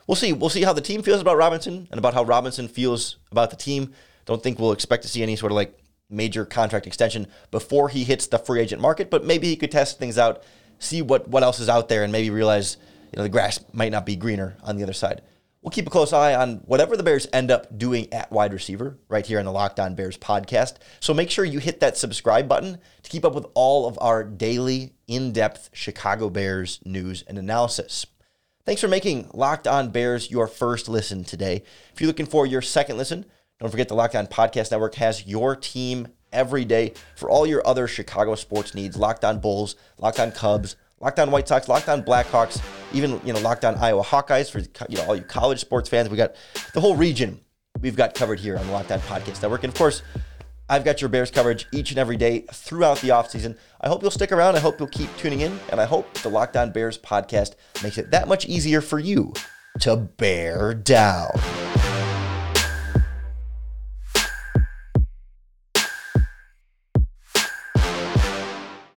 we'll 0.07 0.17
see. 0.17 0.33
We'll 0.33 0.51
see 0.51 0.63
how 0.63 0.73
the 0.73 0.81
team 0.81 1.03
feels 1.03 1.21
about 1.21 1.37
Robinson 1.37 1.87
and 1.91 1.99
about 1.99 2.15
how 2.15 2.25
Robinson 2.25 2.69
feels 2.69 3.17
about 3.31 3.51
the 3.51 3.57
team. 3.57 3.93
Don't 4.27 4.43
think 4.43 4.59
we'll 4.59 4.73
expect 4.73 5.03
to 5.03 5.09
see 5.09 5.23
any 5.23 5.37
sort 5.37 5.53
of 5.53 5.57
like 5.57 5.79
major 6.11 6.45
contract 6.45 6.87
extension 6.87 7.27
before 7.51 7.89
he 7.89 8.05
hits 8.05 8.27
the 8.27 8.39
free 8.39 8.61
agent 8.61 8.83
market, 8.83 9.11
but 9.11 9.25
maybe 9.25 9.47
he 9.47 9.57
could 9.57 9.71
test 9.71 9.99
things 9.99 10.19
out, 10.19 10.43
see 10.81 11.03
what, 11.03 11.29
what 11.29 11.45
else 11.45 11.61
is 11.61 11.69
out 11.69 11.89
there, 11.89 12.03
and 12.03 12.11
maybe 12.11 12.31
realize 12.31 12.77
you 13.13 13.17
know 13.17 13.23
the 13.23 13.29
grass 13.29 13.61
might 13.73 13.93
not 13.93 14.05
be 14.05 14.17
greener 14.17 14.57
on 14.65 14.77
the 14.77 14.83
other 14.83 14.93
side. 14.93 15.23
We'll 15.63 15.71
keep 15.71 15.87
a 15.87 15.91
close 15.91 16.15
eye 16.15 16.35
on 16.35 16.57
whatever 16.65 16.97
the 16.97 17.03
Bears 17.03 17.29
end 17.35 17.51
up 17.51 17.77
doing 17.77 18.11
at 18.15 18.33
wide 18.33 18.55
receiver 18.55 18.99
right 19.09 19.27
here 19.27 19.39
on 19.39 19.45
the 19.45 19.53
Locked 19.53 19.79
On 19.79 19.95
Bears 19.95 20.17
podcast. 20.17 20.77
So 21.01 21.13
make 21.13 21.31
sure 21.31 21.45
you 21.45 21.59
hit 21.59 21.81
that 21.81 21.99
subscribe 21.99 22.49
button 22.49 22.79
to 23.03 23.11
keep 23.11 23.27
up 23.27 23.35
with 23.35 23.45
all 23.53 23.87
of 23.87 23.99
our 24.01 24.25
daily, 24.25 24.95
in 25.07 25.33
depth 25.33 25.69
Chicago 25.75 26.31
Bears 26.31 26.81
news 26.85 27.25
and 27.27 27.37
analysis. 27.37 28.07
Thanks 28.65 28.81
for 28.81 28.89
making 28.89 29.29
Locked 29.35 29.67
On 29.67 29.91
Bears 29.91 30.31
your 30.31 30.47
first 30.47 30.89
listen 30.89 31.25
today. 31.25 31.65
If 31.93 32.01
you're 32.01 32.07
looking 32.07 32.27
for 32.27 32.47
your 32.47 32.63
second 32.63 32.97
listen, 32.97 33.27
don't 33.59 33.71
forget 33.71 33.89
the 33.89 33.95
Locked 33.95 34.15
On 34.15 34.27
Podcast 34.29 34.71
Network 34.71 34.95
has 34.95 35.27
your 35.27 35.57
team 35.57 36.09
every 36.33 36.65
day 36.65 36.95
for 37.17 37.31
all 37.31 37.47
your 37.47 37.67
other 37.67 37.87
Chicago 37.87 38.35
sports 38.35 38.75
needs. 38.75 38.97
Locked 38.97 39.25
On 39.25 39.39
Bulls, 39.39 39.77
Locked 39.99 40.21
On 40.21 40.31
Cubs, 40.33 40.77
Locked 41.01 41.19
On 41.19 41.31
White 41.31 41.49
Sox, 41.49 41.69
Locked 41.69 41.89
On 41.89 42.03
Blackhawks, 42.03 42.63
even 42.93 43.21
you 43.25 43.33
know 43.33 43.41
Locked 43.41 43.65
On 43.65 43.75
Iowa 43.77 44.03
Hawkeyes 44.03 44.51
for 44.51 44.61
you 44.89 44.99
know 44.99 45.05
all 45.05 45.17
you 45.17 45.23
college 45.23 45.61
sports 45.61 45.89
fans. 45.89 46.09
We 46.09 46.17
got 46.17 46.35
the 46.75 46.81
whole 46.81 46.97
region 46.97 47.41
we've 47.81 47.97
got 47.97 48.15
covered 48.15 48.41
here 48.41 48.57
on 48.59 48.67
the 48.67 48.73
Locked 48.73 48.93
On 48.93 49.01
Podcast 49.01 49.43
Network, 49.43 49.65
and 49.65 49.73
of 49.73 49.79
course. 49.79 50.03
I've 50.73 50.85
got 50.85 51.01
your 51.01 51.09
Bears 51.09 51.33
coverage 51.33 51.67
each 51.73 51.91
and 51.91 51.99
every 51.99 52.17
day 52.17 52.45
throughout 52.53 52.99
the 53.01 53.09
offseason. 53.09 53.59
I 53.81 53.89
hope 53.89 54.03
you'll 54.03 54.13
stick 54.13 54.31
around. 54.31 54.55
I 54.55 54.61
hope 54.61 54.79
you'll 54.79 54.87
keep 54.87 55.09
tuning 55.17 55.41
in. 55.41 55.59
And 55.71 55.81
I 55.81 55.85
hope 55.85 56.15
the 56.19 56.29
Locked 56.29 56.57
On 56.57 56.71
Bears 56.71 56.97
podcast 56.97 57.57
makes 57.83 57.99
it 57.99 58.13
that 58.13 58.29
much 58.29 58.47
easier 58.47 58.81
for 58.81 59.01
you 59.01 59.33
to 59.81 59.97
bear 59.97 60.73
down. 60.73 61.33